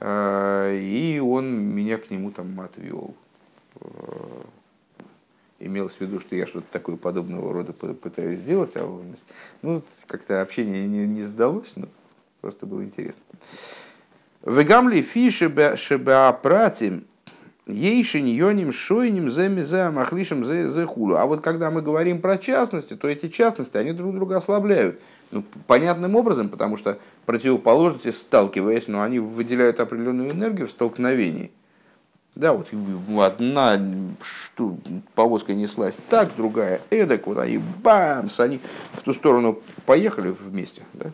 [0.00, 3.14] Э, и он меня к нему там отвел.
[3.80, 3.86] Э,
[5.58, 9.16] имелось в виду, что я что-то такое подобного рода пытаюсь сделать, а он,
[9.62, 11.88] ну, как-то общение не, не сдалось, но
[12.40, 13.24] просто было интересно.
[14.44, 17.04] Вегамли фи шеба пратим
[17.68, 21.16] Ейшин, йоним, шойним, земи, за махлишем, за, за хулу.
[21.16, 24.98] А вот когда мы говорим про частности, то эти частности, они друг друга ослабляют.
[25.30, 31.50] Ну, понятным образом, потому что противоположности, сталкиваясь, но они выделяют определенную энергию в столкновении.
[32.34, 32.68] Да, вот
[33.18, 33.78] одна
[34.22, 34.78] что,
[35.14, 38.60] повозка неслась так, другая эдак, вот они бамс, они
[38.92, 41.10] в ту сторону поехали вместе, да?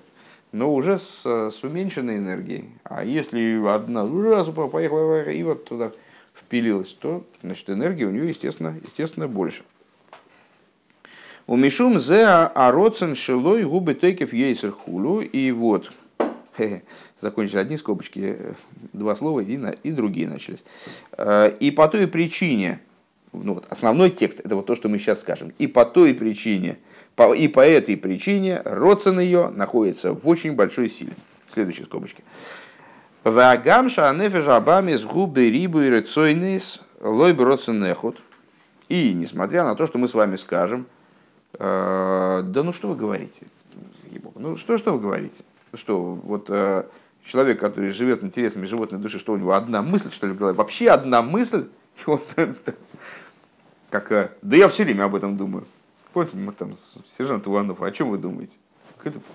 [0.53, 2.67] но уже с, с уменьшенной энергией.
[2.85, 5.91] А если одна раз поехала и вот туда
[6.35, 9.63] впилилась, то значит, энергия у нее, естественно, естественно больше.
[11.47, 15.21] У Мишум зе ароцен шелой губы тейкев ейсер хулу.
[15.21, 15.93] И вот,
[17.21, 18.37] закончили одни скобочки,
[18.95, 20.65] два слова, и, на, и другие начались.
[21.19, 22.81] Э, и по той причине,
[23.35, 25.53] ну вот, основной текст, это вот то, что мы сейчас скажем.
[25.59, 26.79] И по той причине
[27.37, 31.13] И по этой причине родствен ее находится в очень большой силе.
[31.53, 32.25] Следующие скобочки.
[33.25, 38.21] Вагамша анефежабами с губы рибу и рецойнис лой нехут.
[38.91, 40.87] И несмотря на то, что мы с вами скажем,
[41.55, 43.47] э, да ну что вы говорите,
[44.35, 45.43] ну что, что вы говорите?
[45.73, 46.85] Что вот э,
[47.25, 50.35] человек, который живет интересами животной души, что у него одна мысль, что ли?
[50.35, 51.67] Вообще одна мысль?
[51.97, 52.27] И вот,
[53.89, 55.67] как, э, да я все время об этом думаю.
[56.13, 56.75] Помните, мы там,
[57.09, 58.53] сержант Иванов, о чем вы думаете?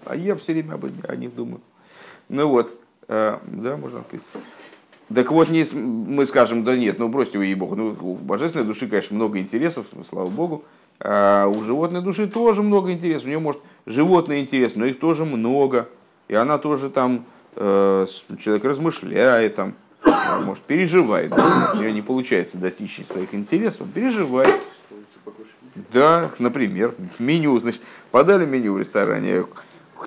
[0.06, 0.86] А я все время об
[1.18, 1.62] них думаю.
[2.30, 2.80] Ну вот,
[3.10, 4.22] да, можно открыть.
[5.14, 7.76] Так вот, не, мы скажем, да нет, ну бросьте вы, ей-богу.
[7.76, 10.64] Ну, у божественной души, конечно, много интересов, слава богу.
[11.00, 13.26] А у животной души тоже много интересов.
[13.26, 15.90] У нее, может, животные интересы, но их тоже много.
[16.28, 18.06] И она тоже там, э,
[18.40, 19.74] человек размышляет, там,
[20.44, 21.32] может, переживает.
[21.32, 21.72] Да?
[21.74, 24.62] У нее не получается достичь своих интересов, он переживает.
[25.92, 27.82] Да, например, меню, значит,
[28.12, 29.46] подали меню в ресторане,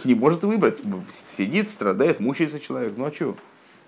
[0.05, 0.79] не может выбрать,
[1.37, 3.37] сидит, страдает, мучается человек, ну а что?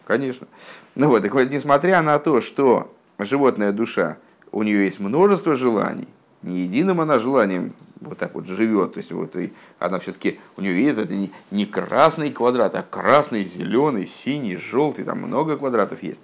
[0.07, 0.47] Конечно.
[0.95, 4.19] Ну вот, так вот, несмотря на то, что животная душа,
[4.53, 6.09] у нее есть множество желаний,
[6.43, 10.61] не единым она желанием вот так вот живет, то есть вот и она все-таки, у
[10.61, 11.15] нее видит, это
[11.51, 16.21] не, красный квадрат, а красный, зеленый, синий, желтый, там много квадратов есть.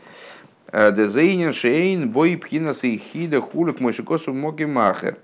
[0.72, 5.16] Э, Дезейнен, Шейн, Бой, Пхинас и Хида, Хулик, Мойшикосу, Моги, Махер.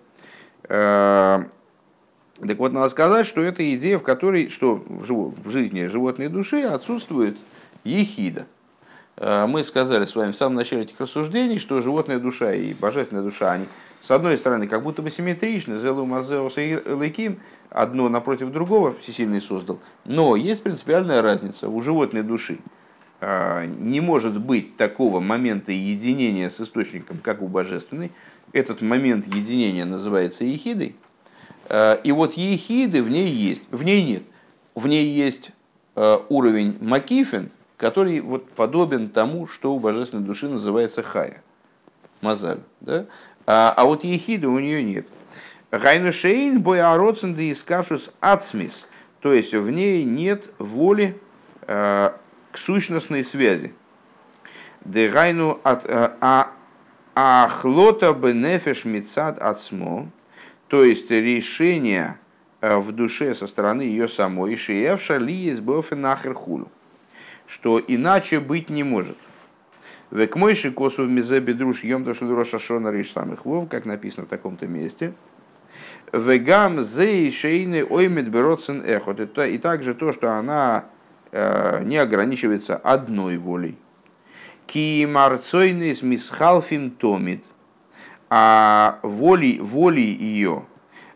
[2.41, 7.39] Так вот, надо сказать, что это идея, в которой, что в жизни животной души отсутствует
[7.85, 8.47] ехида.
[9.17, 13.23] Э, мы сказали с вами в самом начале этих рассуждений, что животная душа и божественная
[13.23, 13.67] душа, они
[14.03, 19.41] с одной стороны как будто бы симметричны, Зелу Мазеус и Лейким, одно напротив другого всесильный
[19.41, 22.59] создал, но есть принципиальная разница у животной души.
[23.21, 28.13] Э, не может быть такого момента единения с источником, как у божественной.
[28.53, 30.95] Этот момент единения называется ехидой.
[31.69, 34.23] Э, и вот ехиды в ней есть, в ней нет.
[34.75, 35.53] В ней есть
[36.29, 41.43] уровень Макифин, который вот подобен тому, что у божественной души называется хая,
[42.21, 42.61] мазаль.
[42.83, 43.07] Да?
[43.47, 45.07] А, а вот ехида у нее нет.
[45.71, 48.87] Гайнушейн бояроцен и скашус ацмис,
[49.21, 51.21] то есть в ней нет воли
[51.63, 52.13] э,
[52.53, 53.75] к сущностной связи.
[54.85, 56.51] Де гайну от э, а
[57.15, 60.09] ахлота бенефеш мицад ацмо,
[60.69, 62.19] то есть решение
[62.61, 66.71] э, в душе со стороны ее самой, шиевша ли есть бофен нахер хулу
[67.47, 69.17] что иначе быть не может.
[70.11, 74.29] Век мойши косу в мизе бедруш ем роша шона риш самых вов, как написано в
[74.29, 75.13] таком-то месте.
[76.13, 79.21] Вегам зей шейны оймет бероцен эхот.
[79.21, 80.85] И также то, что она
[81.33, 83.77] э, не ограничивается одной волей.
[84.67, 87.45] Ки марцойный с мисхалфим томит.
[88.29, 90.65] А воли, воли ее,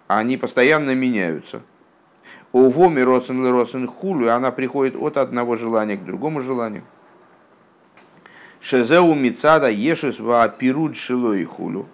[0.07, 1.63] они постоянно меняются.
[2.53, 6.83] У воми родсен родсен хулю, она приходит от одного желания к другому желанию.
[8.61, 11.87] Шезеу мицада ешус ва пируд шилой хулю.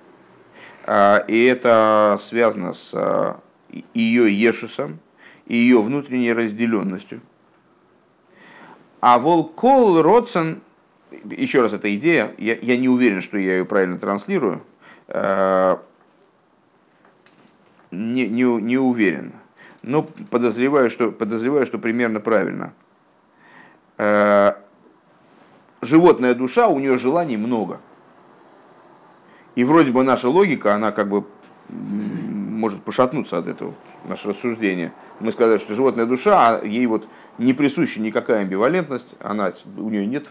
[0.85, 3.41] А, и это связано с а,
[3.95, 4.99] ее ешусом
[5.47, 7.21] и ее внутренней разделенностью.
[9.01, 10.61] А волкол родсен,
[11.25, 14.63] еще раз эта идея, я, я не уверен, что я ее правильно транслирую,
[17.91, 19.33] не, не, не уверен
[19.87, 22.75] но подозреваю, что, подозреваю, что примерно правильно.
[23.99, 24.55] Э,
[25.81, 27.81] животная душа, у нее желаний много.
[29.55, 31.25] И вроде бы наша логика, она как бы
[31.69, 34.93] может пошатнуться от этого, наше рассуждение.
[35.21, 40.05] Мы сказали, что животная душа, а ей вот не присуща никакая амбивалентность, она, у нее
[40.05, 40.27] нет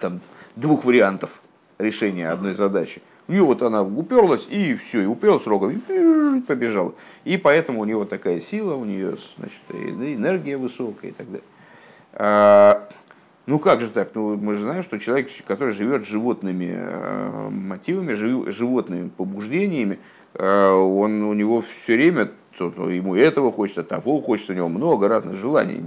[0.00, 0.20] там,
[0.56, 1.40] двух вариантов
[1.78, 3.02] решения одной задачи.
[3.28, 6.94] Нее вот она уперлась, и все, и уперлась рогом, и побежала.
[7.24, 11.44] И поэтому у нее вот такая сила, у нее значит, энергия высокая и так далее.
[12.12, 12.88] А,
[13.46, 14.10] ну как же так?
[14.14, 19.98] Ну, мы же знаем, что человек, который живет животными э, мотивами, животными побуждениями,
[20.34, 25.08] э, он, у него все время, ну, ему этого хочется, того хочется, у него много
[25.08, 25.82] разных желаний.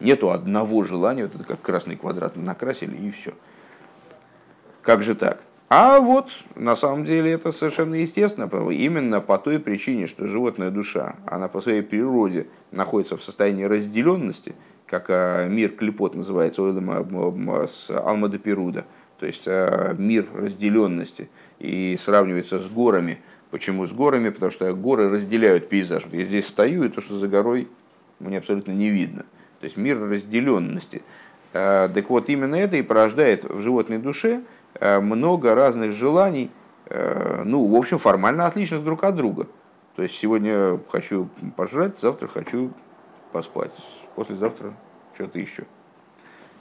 [0.00, 3.34] Нету одного желания, вот это как красный квадрат накрасили и все.
[4.80, 5.42] Как же так?
[5.68, 11.16] А вот на самом деле это совершенно естественно, именно по той причине, что животная душа,
[11.26, 14.54] она по своей природе находится в состоянии разделенности,
[14.86, 16.62] как а, мир клепот называется,
[17.68, 18.86] с Алмада Перуда,
[19.18, 23.18] то есть а, мир разделенности и сравнивается с горами.
[23.50, 24.30] Почему с горами?
[24.30, 26.04] Потому что горы разделяют пейзаж.
[26.12, 27.68] Я здесь стою, и то, что за горой,
[28.20, 29.26] мне абсолютно не видно.
[29.60, 31.02] То есть мир разделенности.
[31.52, 34.40] А, так вот, именно это и порождает в животной душе–
[34.80, 36.50] много разных желаний,
[36.86, 39.46] э, ну, в общем, формально отличных друг от друга.
[39.96, 42.72] То есть сегодня хочу пожрать, завтра хочу
[43.32, 43.72] поспать,
[44.14, 44.72] послезавтра
[45.14, 45.64] что-то еще.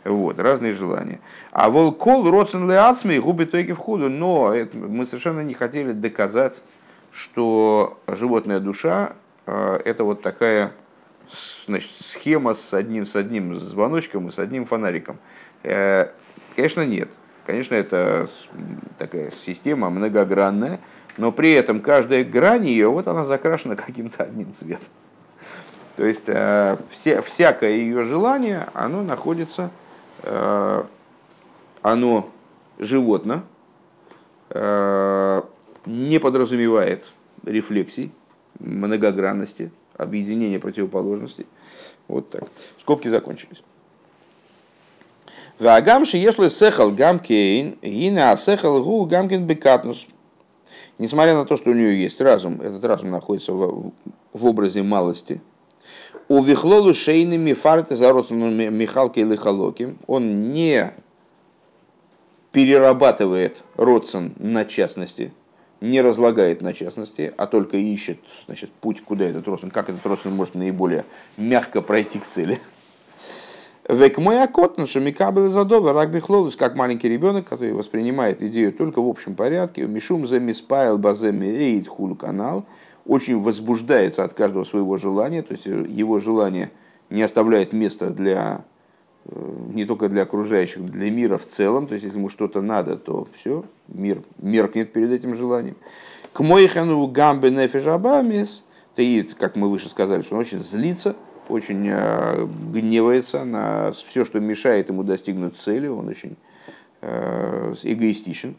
[0.03, 1.19] Вот, разные желания.
[1.51, 4.09] А волкол родсен леацми губи тойки в худу.
[4.09, 6.63] Но это, мы совершенно не хотели доказать,
[7.11, 9.13] что животная душа
[9.45, 10.71] э, это вот такая
[11.65, 15.17] значит, схема с одним, с одним звоночком и с одним фонариком.
[15.63, 16.11] Э,
[16.55, 17.09] конечно, нет.
[17.47, 18.27] Конечно, это
[18.97, 20.81] такая система многогранная,
[21.15, 24.89] но при этом каждая грань ее, вот она закрашена каким-то одним цветом.
[25.95, 29.71] То есть э, все, всякое ее желание, оно находится,
[30.23, 30.83] э,
[31.81, 32.29] оно
[32.79, 33.43] животно,
[34.53, 37.11] не подразумевает
[37.43, 38.11] рефлексий,
[38.59, 41.47] многогранности, объединения противоположностей.
[42.09, 42.43] Вот так.
[42.79, 43.63] Скобки закончились.
[45.59, 50.05] Вагамши если сехал гамкейн, гина асехал гу гамкин бекатнус.
[50.99, 53.91] Несмотря на то, что у нее есть разум, этот разум находится в,
[54.33, 55.41] в образе малости.
[56.27, 59.95] У вихлолу шейными фарты зарослыми Михалки или Халоки.
[60.07, 60.91] Он не
[62.51, 65.31] перерабатывает родсон на частности,
[65.79, 70.35] не разлагает на частности, а только ищет значит, путь, куда этот родствен, как этот родствен
[70.35, 71.05] может наиболее
[71.37, 72.59] мягко пройти к цели.
[73.87, 79.07] Век мой акот, шамикабель задова, рак бихлолус, как маленький ребенок, который воспринимает идею только в
[79.07, 82.65] общем порядке, мишум за миспайл баземи эйд хул канал,
[83.05, 86.69] очень возбуждается от каждого своего желания, то есть его желание
[87.09, 88.65] не оставляет места для
[89.23, 91.87] э, не только для окружающих, для мира в целом.
[91.87, 95.77] То есть, если ему что-то надо, то все, мир меркнет перед этим желанием.
[96.33, 98.65] К моихану гамбе нефишабамис,
[99.39, 101.15] как мы выше сказали, что он очень злится–
[101.49, 106.35] очень э, гневается на все, что мешает ему достигнуть цели, он очень
[107.01, 108.55] э, эгоистичен.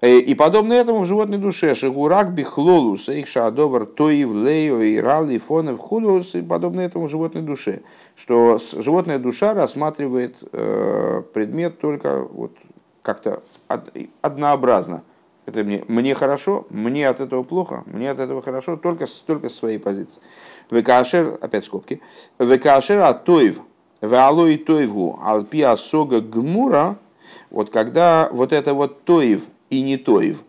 [0.00, 5.78] Э, и подобно этому в животной душе шагурак бихлолус, их шадовар тоив и рали фонов
[5.78, 7.82] хулус, и подобно этому в животной душе,
[8.14, 12.52] что животная душа рассматривает предмет только вот
[13.02, 13.42] как-то
[14.22, 15.02] однообразно–
[15.46, 19.54] это мне, мне хорошо, мне от этого плохо, мне от этого хорошо, только, только с
[19.54, 20.20] своей позиции.
[20.70, 22.02] Векашер, опять скобки,
[22.40, 23.60] векашер атоев,
[24.00, 26.98] веалой тоевгу, алпи асога гмура,
[27.50, 30.42] вот когда вот это вот тоев и не тоев,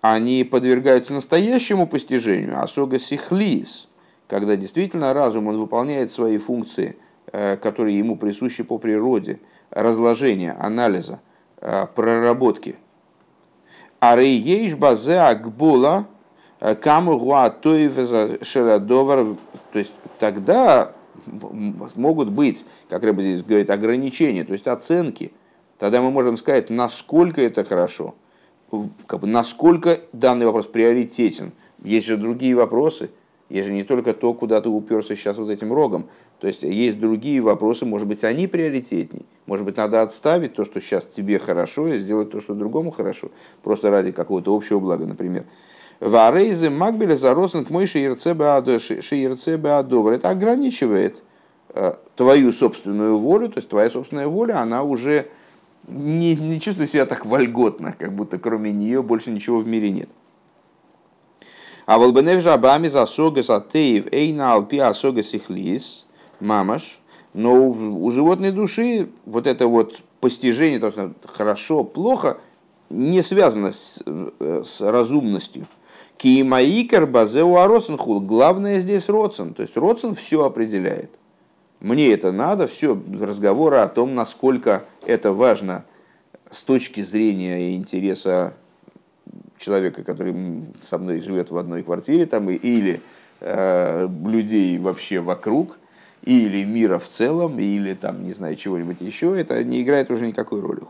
[0.00, 3.88] они подвергаются настоящему постижению, асога сихлис,
[4.26, 6.96] когда действительно разум, он выполняет свои функции,
[7.32, 9.38] э, которые ему присущи по природе,
[9.70, 11.20] разложения, анализа,
[11.60, 12.74] э, проработки–
[14.10, 16.06] Ары ейш базе акбула
[16.60, 17.94] э, каму гуатоев
[18.46, 19.36] шерадовар.
[19.72, 20.92] То есть тогда
[21.96, 25.32] могут быть, как Рэба здесь говорит, ограничения, то есть оценки.
[25.78, 28.14] Тогда мы можем сказать, насколько это хорошо,
[29.06, 31.52] как бы, насколько данный вопрос приоритетен.
[31.82, 33.10] Есть же другие вопросы,
[33.48, 36.08] есть же не только то, куда ты уперся сейчас вот этим рогом.
[36.40, 39.24] То есть есть другие вопросы, может быть, они приоритетней.
[39.46, 43.30] Может быть, надо отставить то, что сейчас тебе хорошо, и сделать то, что другому хорошо.
[43.62, 45.44] Просто ради какого-то общего блага, например.
[46.00, 50.12] Варейзе Макбеля заросен к мой шиерцебеадовар.
[50.12, 51.22] Это ограничивает
[51.70, 55.28] э, твою собственную волю, то есть твоя собственная воля, она уже
[55.86, 60.08] не, не чувствует себя так вольготно, как будто кроме нее больше ничего в мире нет.
[61.86, 66.06] А волбенев жабами за согас атеев эйна алпи асогас ихлис,
[66.40, 66.98] мамаш,
[67.32, 72.38] но у животной души вот это вот постижение, то, что хорошо, плохо,
[72.90, 75.66] не связано с, э, с разумностью.
[76.16, 78.20] Киимаикар базеу аросенхул.
[78.20, 79.54] Главное здесь родсен.
[79.54, 81.10] То есть родсен все определяет.
[81.80, 85.84] Мне это надо, все разговоры о том, насколько это важно
[86.50, 88.54] с точки зрения интереса
[89.66, 90.34] человека, который
[90.80, 93.00] со мной живет в одной квартире, там, или
[93.40, 95.76] э, людей вообще вокруг–
[96.26, 100.60] или мира в целом, или там, не знаю, чего-нибудь еще, это не играет уже никакой
[100.60, 100.80] роли.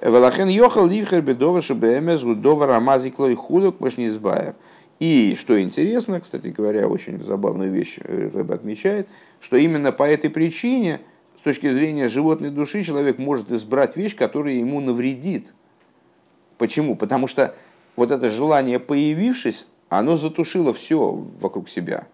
[0.00, 4.54] Велахен йохал ливхер бедова шебемес гудова рамазикло и худок избайер.
[5.00, 9.08] И что интересно, кстати говоря, очень забавную вещь Рэб отмечает,
[9.40, 11.00] что именно по этой причине,
[11.38, 15.52] с точки зрения животной души, человек может избрать вещь, которая ему навредит.
[16.56, 16.96] Почему?
[16.96, 17.54] Потому что
[17.96, 22.06] вот это желание, появившись, оно затушило все вокруг себя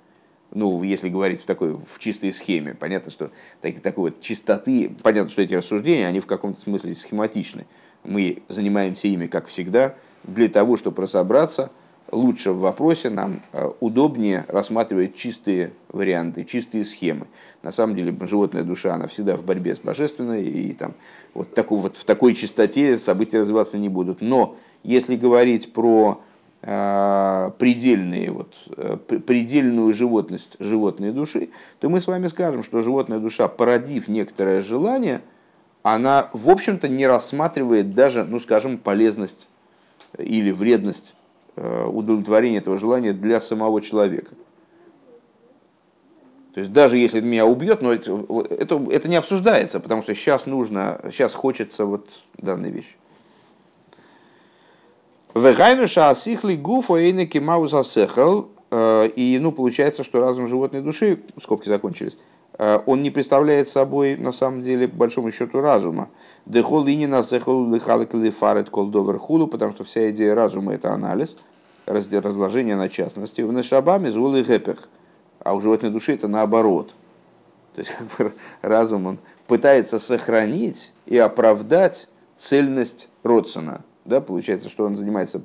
[0.53, 5.31] ну, если говорить в такой в чистой схеме, понятно, что так, такой вот чистоты, понятно,
[5.31, 7.67] что эти рассуждения, они в каком-то смысле схематичны.
[8.05, 11.71] Мы занимаемся ими, как всегда, для того, чтобы разобраться
[12.11, 17.27] лучше в вопросе, нам э, удобнее рассматривать чистые варианты, чистые схемы.
[17.63, 20.95] На самом деле, животная душа, она всегда в борьбе с божественной, и там
[21.35, 24.21] вот, такой, вот в такой чистоте события развиваться не будут.
[24.23, 26.21] Но если говорить про
[26.63, 28.55] предельные, вот,
[29.27, 35.23] предельную животность животной души, то мы с вами скажем, что животная душа, породив некоторое желание,
[35.83, 39.49] она, в общем-то, не рассматривает даже, ну, скажем, полезность
[40.19, 41.15] или вредность
[41.57, 44.35] удовлетворения этого желания для самого человека.
[46.53, 50.47] То есть даже если меня убьет, но это, это, это не обсуждается, потому что сейчас
[50.47, 52.97] нужно, сейчас хочется вот данной вещи.
[55.35, 58.49] Вегайнуша асихли гуфо эйнеки маузасехал.
[58.71, 62.17] Э, и ну, получается, что разум животной души, скобки закончились,
[62.59, 66.09] э, он не представляет собой, на самом деле, большому счету, разума.
[66.47, 71.37] Дехол и не насехал лихалек лифарет колдовер хулу, потому что вся идея разума– это анализ,
[71.87, 73.41] разложение на частности.
[73.41, 74.89] В нашабаме зул и гепех–
[75.41, 76.95] а у животной души это наоборот.
[77.75, 83.83] То есть как бы, разум он пытается сохранить и оправдать цельность Родсона.
[84.05, 85.43] Да, получается, что он занимается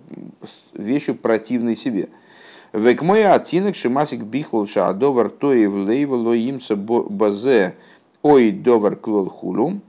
[0.74, 2.10] вещью противной себе.
[2.74, 7.76] Век мой атинок шимасик бихлол шаадовар тоев лейва лоимца базе
[8.22, 9.82] ой довар клол хулу.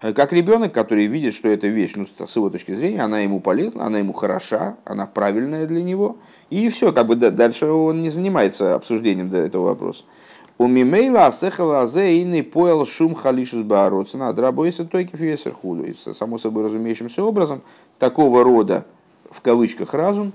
[0.00, 3.86] Как ребенок, который видит, что эта вещь, ну, с его точки зрения, она ему полезна,
[3.86, 6.16] она ему хороша, она правильная для него–
[6.52, 10.04] и все, как бы дальше он не занимается обсуждением этого вопроса.
[10.58, 15.84] У мимейла асехала азе иный поел шум халишус бааротсена, драбойся тойки фьесер худу.
[15.84, 17.62] И само собой разумеющимся образом,
[17.98, 18.84] такого рода,
[19.30, 20.32] в кавычках, разум,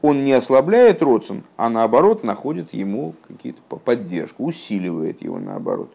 [0.00, 5.92] он не ослабляет родствен, а наоборот находит ему какие-то поддержку, усиливает его наоборот.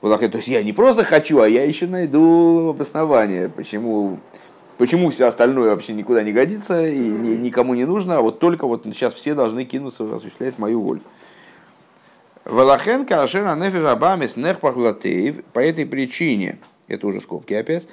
[0.00, 4.18] То есть я не просто хочу, а я еще найду обоснование, почему
[4.76, 8.68] почему все остальное вообще никуда не годится и ни, никому не нужно, а вот только
[8.68, 11.00] вот сейчас все должны кинуться осуществлять мою волю.
[12.48, 17.86] Валахенка Ашера Нефиш Абамис Нехпахлатеев по этой причине, это уже скобки опять,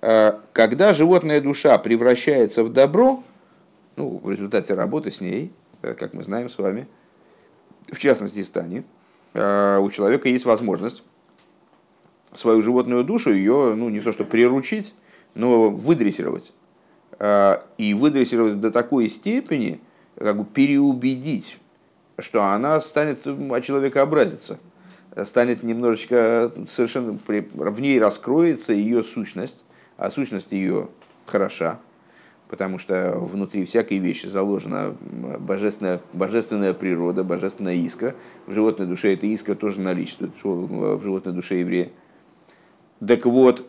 [0.00, 3.24] э, когда животная душа превращается в добро,
[3.96, 5.52] ну, в результате работы с ней,
[5.82, 6.86] э, как мы знаем с вами,
[7.90, 8.84] в частности стане,
[9.34, 11.02] э, у человека есть возможность
[12.32, 14.94] свою животную душу ее, ну, не то что приручить,
[15.34, 16.52] но выдрессировать.
[17.78, 19.80] И выдрессировать до такой степени,
[20.16, 21.58] как бы переубедить,
[22.18, 24.58] что она станет от человека образиться,
[25.24, 29.64] станет немножечко совершенно, в ней раскроется ее сущность,
[29.96, 30.88] а сущность ее
[31.26, 31.78] хороша,
[32.48, 38.14] потому что внутри всякой вещи заложена божественная, божественная природа, божественная искра.
[38.46, 41.90] В животной душе эта искра тоже наличествует, в животной душе еврея.
[43.06, 43.66] Так вот,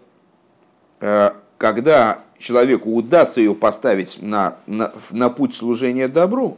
[0.99, 6.57] а, когда человеку удастся ее поставить на, на, на путь служения добру,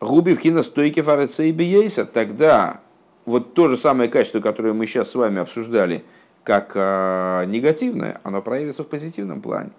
[0.00, 2.80] губи в киностойке фареца и биейса, тогда
[3.24, 6.04] вот то же самое качество, которое мы сейчас с вами обсуждали,
[6.44, 9.70] как э, негативное, оно проявится в позитивном плане.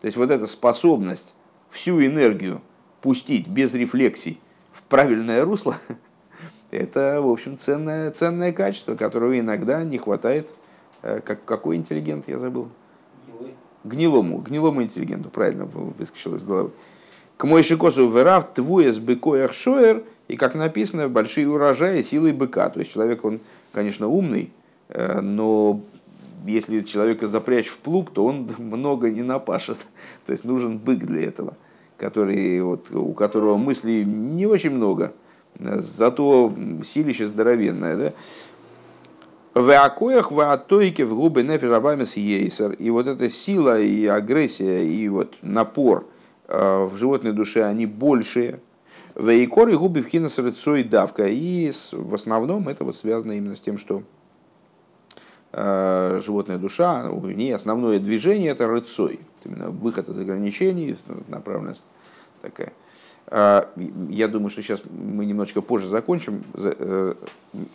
[0.00, 1.34] То есть вот эта способность
[1.70, 2.60] всю энергию
[3.00, 4.38] пустить без рефлексий
[4.72, 5.76] в правильное русло,
[6.70, 10.48] это, в общем, ценное, ценное качество, которого иногда не хватает.
[11.02, 12.68] Э, как, какой интеллигент, я забыл?
[13.84, 16.70] гнилому, гнилому интеллигенту, правильно выскочил из головы.
[17.42, 22.68] К мой шикосу верав твуес быкоях шоер, и как написано, большие урожаи силой быка.
[22.68, 23.40] То есть человек, он,
[23.72, 24.52] конечно, умный,
[24.90, 25.80] э, но
[26.46, 29.76] если человека запрячь в плуг, то он много не напашет.
[30.24, 31.54] То есть нужен бык для этого,
[31.96, 35.12] который, вот, у которого мыслей не очень много,
[35.58, 37.96] зато силище здоровенное.
[37.96, 38.12] Да?
[39.60, 42.74] В акоях в атойке в губы нефиш ейсер.
[42.74, 46.06] И вот эта сила и агрессия и вот напор
[46.48, 48.60] в животной душе, они большие.
[49.14, 51.26] В икор и губы в хинас рыцой давка.
[51.26, 54.02] И в основном это вот связано именно с тем, что
[55.52, 59.20] э, животная душа, у нее основное движение это рыцой.
[59.44, 60.96] Именно выход из ограничений,
[61.28, 61.82] направленность
[62.40, 62.72] такая.
[63.26, 63.70] А,
[64.08, 66.42] я думаю, что сейчас мы немножечко позже закончим.
[66.54, 67.14] Э,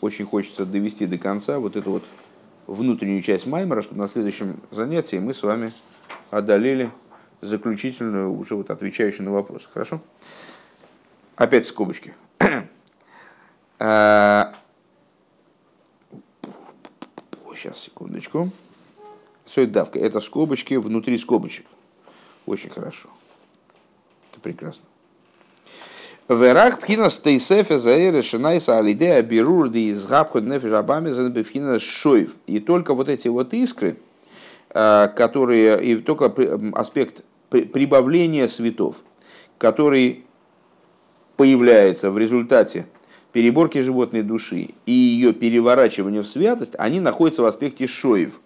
[0.01, 2.03] очень хочется довести до конца вот эту вот
[2.65, 5.71] внутреннюю часть Маймера, чтобы на следующем занятии мы с вами
[6.31, 6.89] одолели
[7.41, 9.67] заключительную, уже вот отвечающую на вопросы.
[9.71, 10.01] Хорошо?
[11.35, 12.13] Опять скобочки.
[12.39, 12.65] Сейчас,
[13.79, 14.53] а,
[17.75, 18.49] секундочку.
[19.45, 19.99] Суть давка.
[19.99, 21.65] Это скобочки внутри скобочек.
[22.45, 23.09] Очень хорошо.
[24.31, 24.83] Это прекрасно.
[26.29, 32.35] Верах пхинас тейсефе заэре шинайса алидея бирур ди из габхуд нефиш абами бифхинас шоев.
[32.47, 33.95] И только вот эти вот искры,
[34.71, 36.33] э, которые, и только
[36.73, 38.97] аспект прибавления светов,
[39.57, 40.25] который
[41.35, 42.87] появляется в результате
[43.31, 48.39] переборки животной души и ее переворачивания в святость, они находятся в аспекте шоев.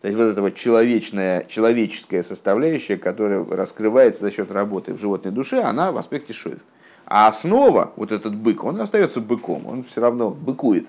[0.00, 5.30] То есть вот эта вот человечная, человеческая составляющая, которая раскрывается за счет работы в животной
[5.30, 6.60] душе, она в аспекте шоев.
[7.04, 10.86] А основа, вот этот бык, он остается быком, он все равно быкует.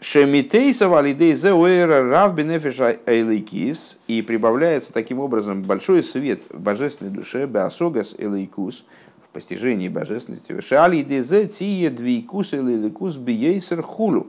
[0.00, 3.98] Шемитейса валидей зеуэра рав бенефиша эйлейкис.
[4.06, 8.84] И прибавляется таким образом большой свет в божественной душе, беасогас эйлейкус,
[9.22, 10.58] в постижении божественности.
[10.60, 14.28] Шалидезе тие двейкус эйлейкус биейсер хулу.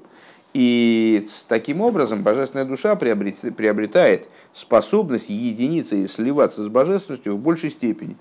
[0.53, 8.17] И таким образом божественная душа приобретает способность единиться и сливаться с божественностью в большей степени.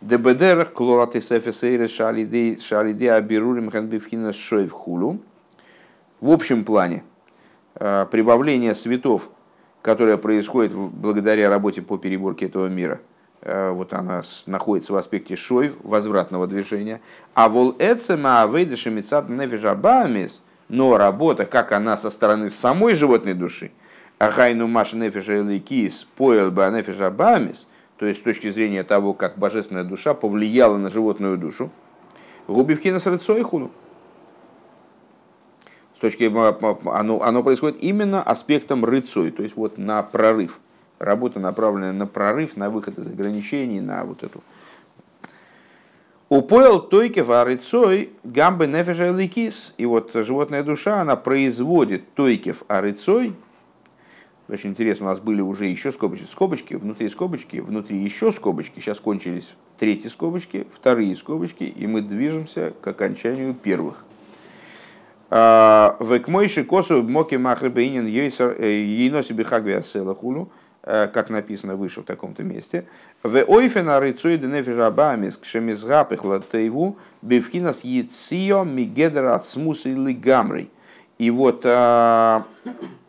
[0.00, 5.18] ДБДР клолаты сефесейры шалиде абирурим ханбифхина шойв хулу
[6.22, 7.02] в общем плане
[7.74, 9.28] э, прибавление светов,
[9.82, 13.00] которое происходит благодаря работе по переборке этого мира,
[13.40, 17.00] э, вот она находится в аспекте шой, возвратного движения.
[17.34, 19.28] А вол эцема авейдеши мецат
[20.68, 23.72] но работа, как она со стороны самой животной души,
[24.20, 27.66] ахайну маша нефиша элейкис поэл ба нефижабамис,
[27.96, 31.70] то есть с точки зрения того, как божественная душа повлияла на животную душу,
[32.46, 33.72] губивхина с рыцойхуну,
[36.02, 36.24] точки
[36.88, 40.58] оно, оно происходит именно аспектом рыцой, то есть вот на прорыв.
[40.98, 44.42] Работа направленная на прорыв, на выход из ограничений, на вот эту.
[46.28, 49.74] Упоил тойкев арыцой гамбы нефеша ликис.
[49.78, 53.34] И вот животная душа, она производит тойкев арыцой.
[54.48, 58.80] Очень интересно, у нас были уже еще скобочки, скобочки, внутри скобочки, внутри еще скобочки.
[58.80, 59.48] Сейчас кончились
[59.78, 64.04] третьи скобочки, вторые скобочки, и мы движемся к окончанию первых.
[65.34, 70.50] А, Векмойши косу моки махребейнин ейноси бихагви асела хулу,
[70.82, 72.84] э, как написано выше в таком-то месте.
[73.22, 80.68] В ойфена рыцуй денефижа бамис кшемизгапых латейву бифхинас яцио мигедер ацмус или гамрей.
[81.16, 82.44] И вот а,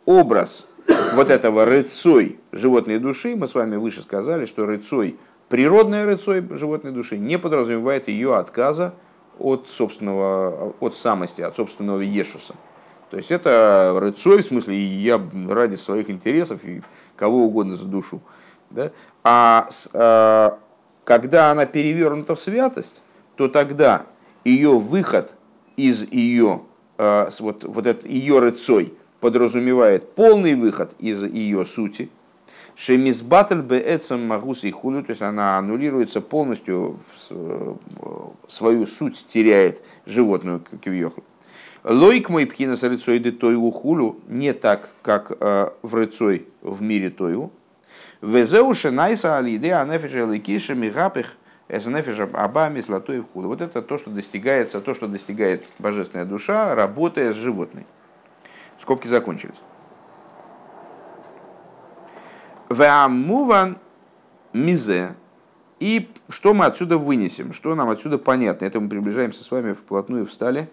[0.06, 0.66] образ
[1.12, 5.18] вот этого рыцой животной души, мы с вами выше сказали, что рыцой,
[5.50, 8.94] природная рыцой животной души не подразумевает ее отказа
[9.38, 12.54] от собственного, от самости, от собственного ешуса.
[13.10, 16.82] То есть это рыцой, в смысле, я ради своих интересов и
[17.16, 18.20] кого угодно за душу.
[18.70, 18.90] Да?
[19.22, 20.58] А, а
[21.04, 23.02] когда она перевернута в святость,
[23.36, 24.06] то тогда
[24.44, 25.34] ее выход
[25.76, 26.62] из ее,
[26.98, 32.10] а, вот, вот этот ее рыцой подразумевает полный выход из ее сути–
[32.76, 36.98] Шемизбатль беэцем магус и худу, то есть она аннулируется полностью,
[38.48, 41.22] свою суть теряет животную кивьеху.
[41.84, 47.10] Лоик мой пхина с рыцой тойу хулю не так, как э, в рыцой в мире
[47.10, 47.52] тойу.
[48.22, 51.36] Везеуша найса алиде анефиша ликиша мигапих
[51.68, 53.48] эсанефиша абами золотой хулю.
[53.48, 57.86] Вот это то, что достигается, то, что достигает божественная душа, работая с животной.
[58.78, 59.60] Скобки закончились.
[62.70, 63.78] Веамуван
[64.52, 65.14] мизе.
[65.80, 68.64] И что мы отсюда вынесем, что нам отсюда понятно.
[68.64, 70.70] Это мы приближаемся с вами вплотную встали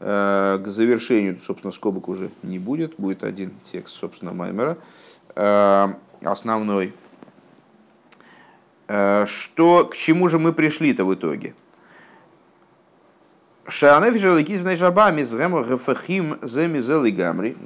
[0.00, 1.38] э, к завершению.
[1.44, 2.94] Собственно, скобок уже не будет.
[2.96, 4.78] Будет один текст, собственно, Маймера.
[5.34, 5.88] Э,
[6.22, 6.94] основной.
[8.88, 11.54] Э, что, к чему же мы пришли-то в итоге?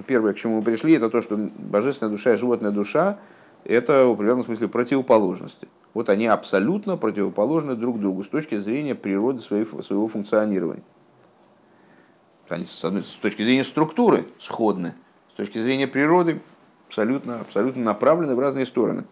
[0.06, 3.18] Первое, к чему мы пришли, это то, что божественная душа и животная душа
[3.68, 5.68] это в определенном смысле противоположности.
[5.94, 10.82] Вот они абсолютно противоположны друг другу с точки зрения природы своего, функционирования.
[12.48, 14.94] Они с, одной, с точки зрения структуры сходны,
[15.32, 16.40] с точки зрения природы
[16.88, 19.04] абсолютно, абсолютно направлены в разные стороны.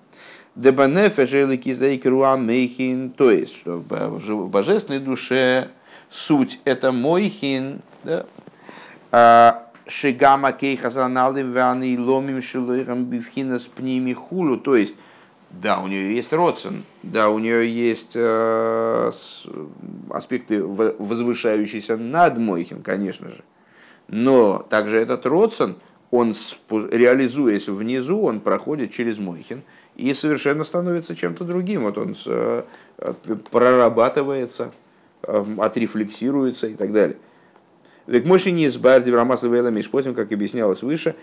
[3.10, 5.68] То есть, что в божественной душе
[6.08, 9.65] суть это мойхин, да?
[9.88, 14.56] Шигама кейхазаналим вани ломим шилойрам бифхинас пними хулу.
[14.56, 14.96] То есть,
[15.50, 19.10] да, у нее есть родствен, да, у нее есть э,
[20.10, 23.44] аспекты, возвышающиеся над Мойхин, конечно же.
[24.08, 25.76] Но также этот родствен,
[26.10, 26.34] он,
[26.70, 29.62] реализуясь внизу, он проходит через Мойхин
[29.96, 31.82] и совершенно становится чем-то другим.
[31.82, 32.62] Вот он э,
[33.50, 34.72] прорабатывается,
[35.22, 37.16] э, отрефлексируется и так далее.
[38.06, 41.16] Век моши не избавьте Рамаса Вейла Мишпотим, как объяснялось выше,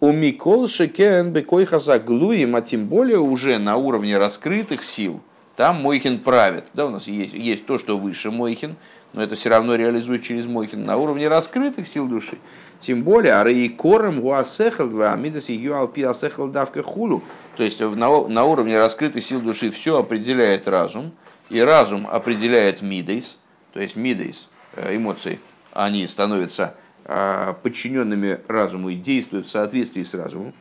[0.00, 5.20] у Микол Шекен Бекойха Заглуем, а тем более уже на уровне раскрытых сил,
[5.56, 6.64] там Мойхин правит.
[6.72, 8.76] Да, у нас есть, есть то, что выше Мойхин,
[9.12, 12.38] но это все равно реализует через Мойхин на уровне раскрытых сил души.
[12.80, 17.22] Тем более, а кором гуасехал амидас ее алпи асехал давка хулу.
[17.58, 21.12] То есть на, на уровне раскрытых сил души все определяет разум,
[21.50, 23.36] и разум определяет мидейс,
[23.74, 25.38] то есть мидейс, э, эмоции–
[25.72, 30.52] они становятся а, подчиненными разуму и действуют в соответствии с разумом.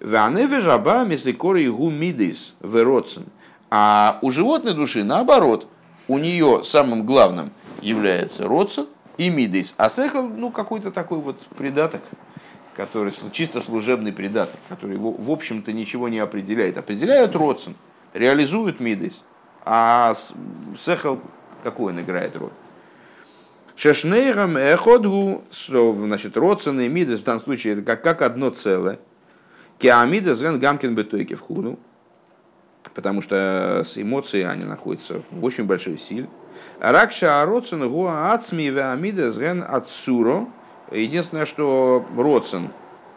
[0.00, 3.24] Ваневежаба мисликори гумидис вероцин.
[3.70, 5.66] А у животной души наоборот,
[6.08, 8.86] у нее самым главным является родцин
[9.18, 9.74] и мидис.
[9.76, 12.02] А сехал, ну, какой-то такой вот придаток,
[12.76, 16.76] который чисто служебный придаток, который, в общем-то, ничего не определяет.
[16.76, 17.74] Определяют родцин,
[18.12, 19.22] реализуют мидис.
[19.64, 20.14] А
[20.84, 21.20] сехал,
[21.62, 22.52] какой он играет роль?
[23.76, 28.98] Шешнейрам эходгу, значит, родцин и мидис в данном случае это как, как одно целое.
[29.78, 31.78] Киамида зрен гамкин бетойки в худу,
[32.94, 36.26] потому что с эмоцией они находятся в очень большой силе.
[36.80, 40.46] Ракша ароцин гуа ацми веамида зрен ацуро.
[40.90, 42.70] Единственное, что родцин,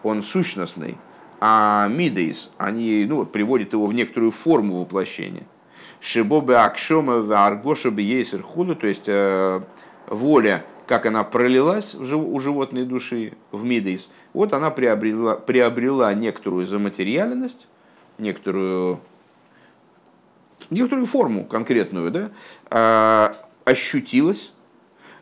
[0.03, 0.97] он сущностный,
[1.39, 5.43] а мидейс, они ну, приводят его в некоторую форму воплощения.
[6.01, 9.61] Шибобе акшома аргоша бейсер худу, то есть э,
[10.09, 17.67] воля, как она пролилась у животной души в мидейс, вот она приобрела, приобрела некоторую заматериальность,
[18.17, 18.99] некоторую,
[20.69, 22.31] некоторую форму конкретную, да,
[22.69, 23.35] а,
[23.65, 24.51] ощутилась.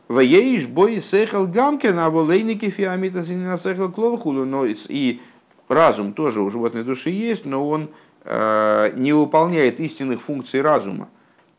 [0.08, 4.46] Ваеиш бой сехал гамке на волейнике фиамита сехал клолхулу.
[4.46, 5.20] Но и
[5.68, 7.90] разум тоже у животной души есть, но он
[8.24, 11.10] э, не выполняет истинных функций разума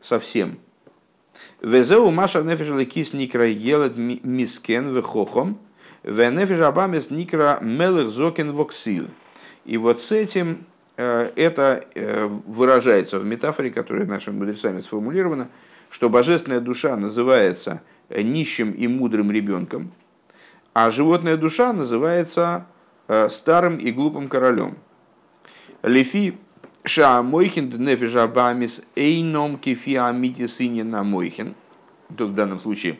[0.01, 0.57] совсем.
[1.61, 5.57] Везеу маша нефиш кис никра елет мискен вехохом,
[6.03, 9.07] венефиш абамес никра мелых зокен воксил.
[9.65, 10.63] И вот с этим
[10.95, 15.49] э, это э, выражается в метафоре, которая нашими мудрецами сформулирована,
[15.89, 19.91] что божественная душа называется нищим и мудрым ребенком,
[20.73, 22.65] а животная душа называется
[23.29, 24.77] старым и глупым королем.
[25.83, 26.37] Лифи
[26.85, 31.55] Ша Мойхин Нефиша Бамис Эйном Кефи Амити на Мойхин.
[32.17, 32.99] Тут в данном случае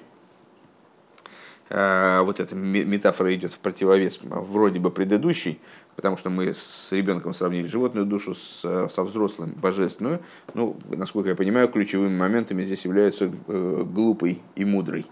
[1.70, 5.60] э, вот эта метафора идет в противовес вроде бы предыдущей,
[5.96, 10.20] потому что мы с ребенком сравнили животную душу с, со взрослым божественную.
[10.54, 15.06] Ну, насколько я понимаю, ключевыми моментами здесь являются э, глупый и мудрый.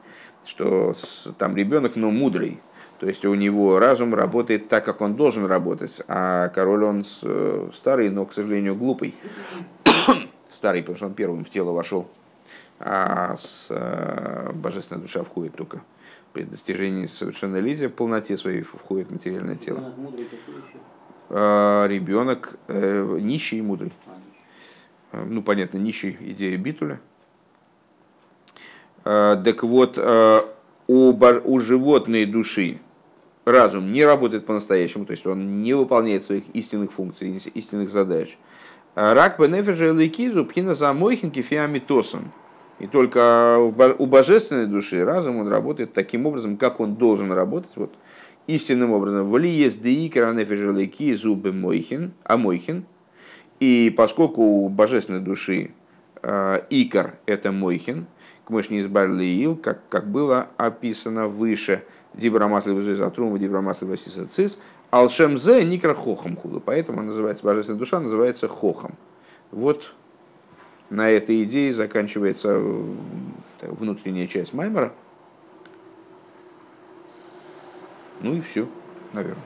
[0.45, 0.93] Что
[1.38, 2.59] там ребенок, но мудрый,
[2.99, 7.69] то есть у него разум работает так, как он должен работать, а король он э,
[7.73, 9.13] старый, но, к сожалению, глупый.
[10.49, 12.09] старый, потому что он первым в тело вошел,
[12.79, 15.81] а с, э, божественная душа входит только
[16.33, 19.93] при достижении совершеннолетия, в полноте своей входит материальное тело.
[21.29, 23.93] А, ребенок э, нищий и мудрый.
[25.11, 26.99] А, ну, понятно, нищий идея битуля.
[29.03, 29.99] А, так вот,
[30.87, 32.79] у, у животной души
[33.47, 38.37] разум не работает по-настоящему, то есть он не выполняет своих истинных функций, истинных задач.
[38.95, 42.31] А рак бенефежа лейкизу пхина замойхин кефиамитосан.
[42.79, 47.93] И только у божественной души разум он работает таким образом, как он должен работать, вот,
[48.45, 49.29] истинным образом.
[49.29, 52.85] Вали есть деикера нефежа лейкизу бемойхин, амойхин.
[53.59, 55.71] И поскольку у божественной души
[56.21, 58.05] э, икор это мойхин,
[58.45, 61.83] к мышни избавили ил, как, как было описано выше–
[62.14, 64.58] Дибра маслива зуизатрум, дибра маслива сисацис,
[64.89, 66.60] алшем зе никра хохом худу.
[66.60, 68.95] Поэтому называется божественная душа, называется хохом.
[69.51, 69.93] Вот
[70.89, 72.93] на этой идее заканчивается э,
[73.62, 74.93] внутренняя часть Маймера.
[78.22, 78.68] Ну и все,
[79.14, 79.43] наверное.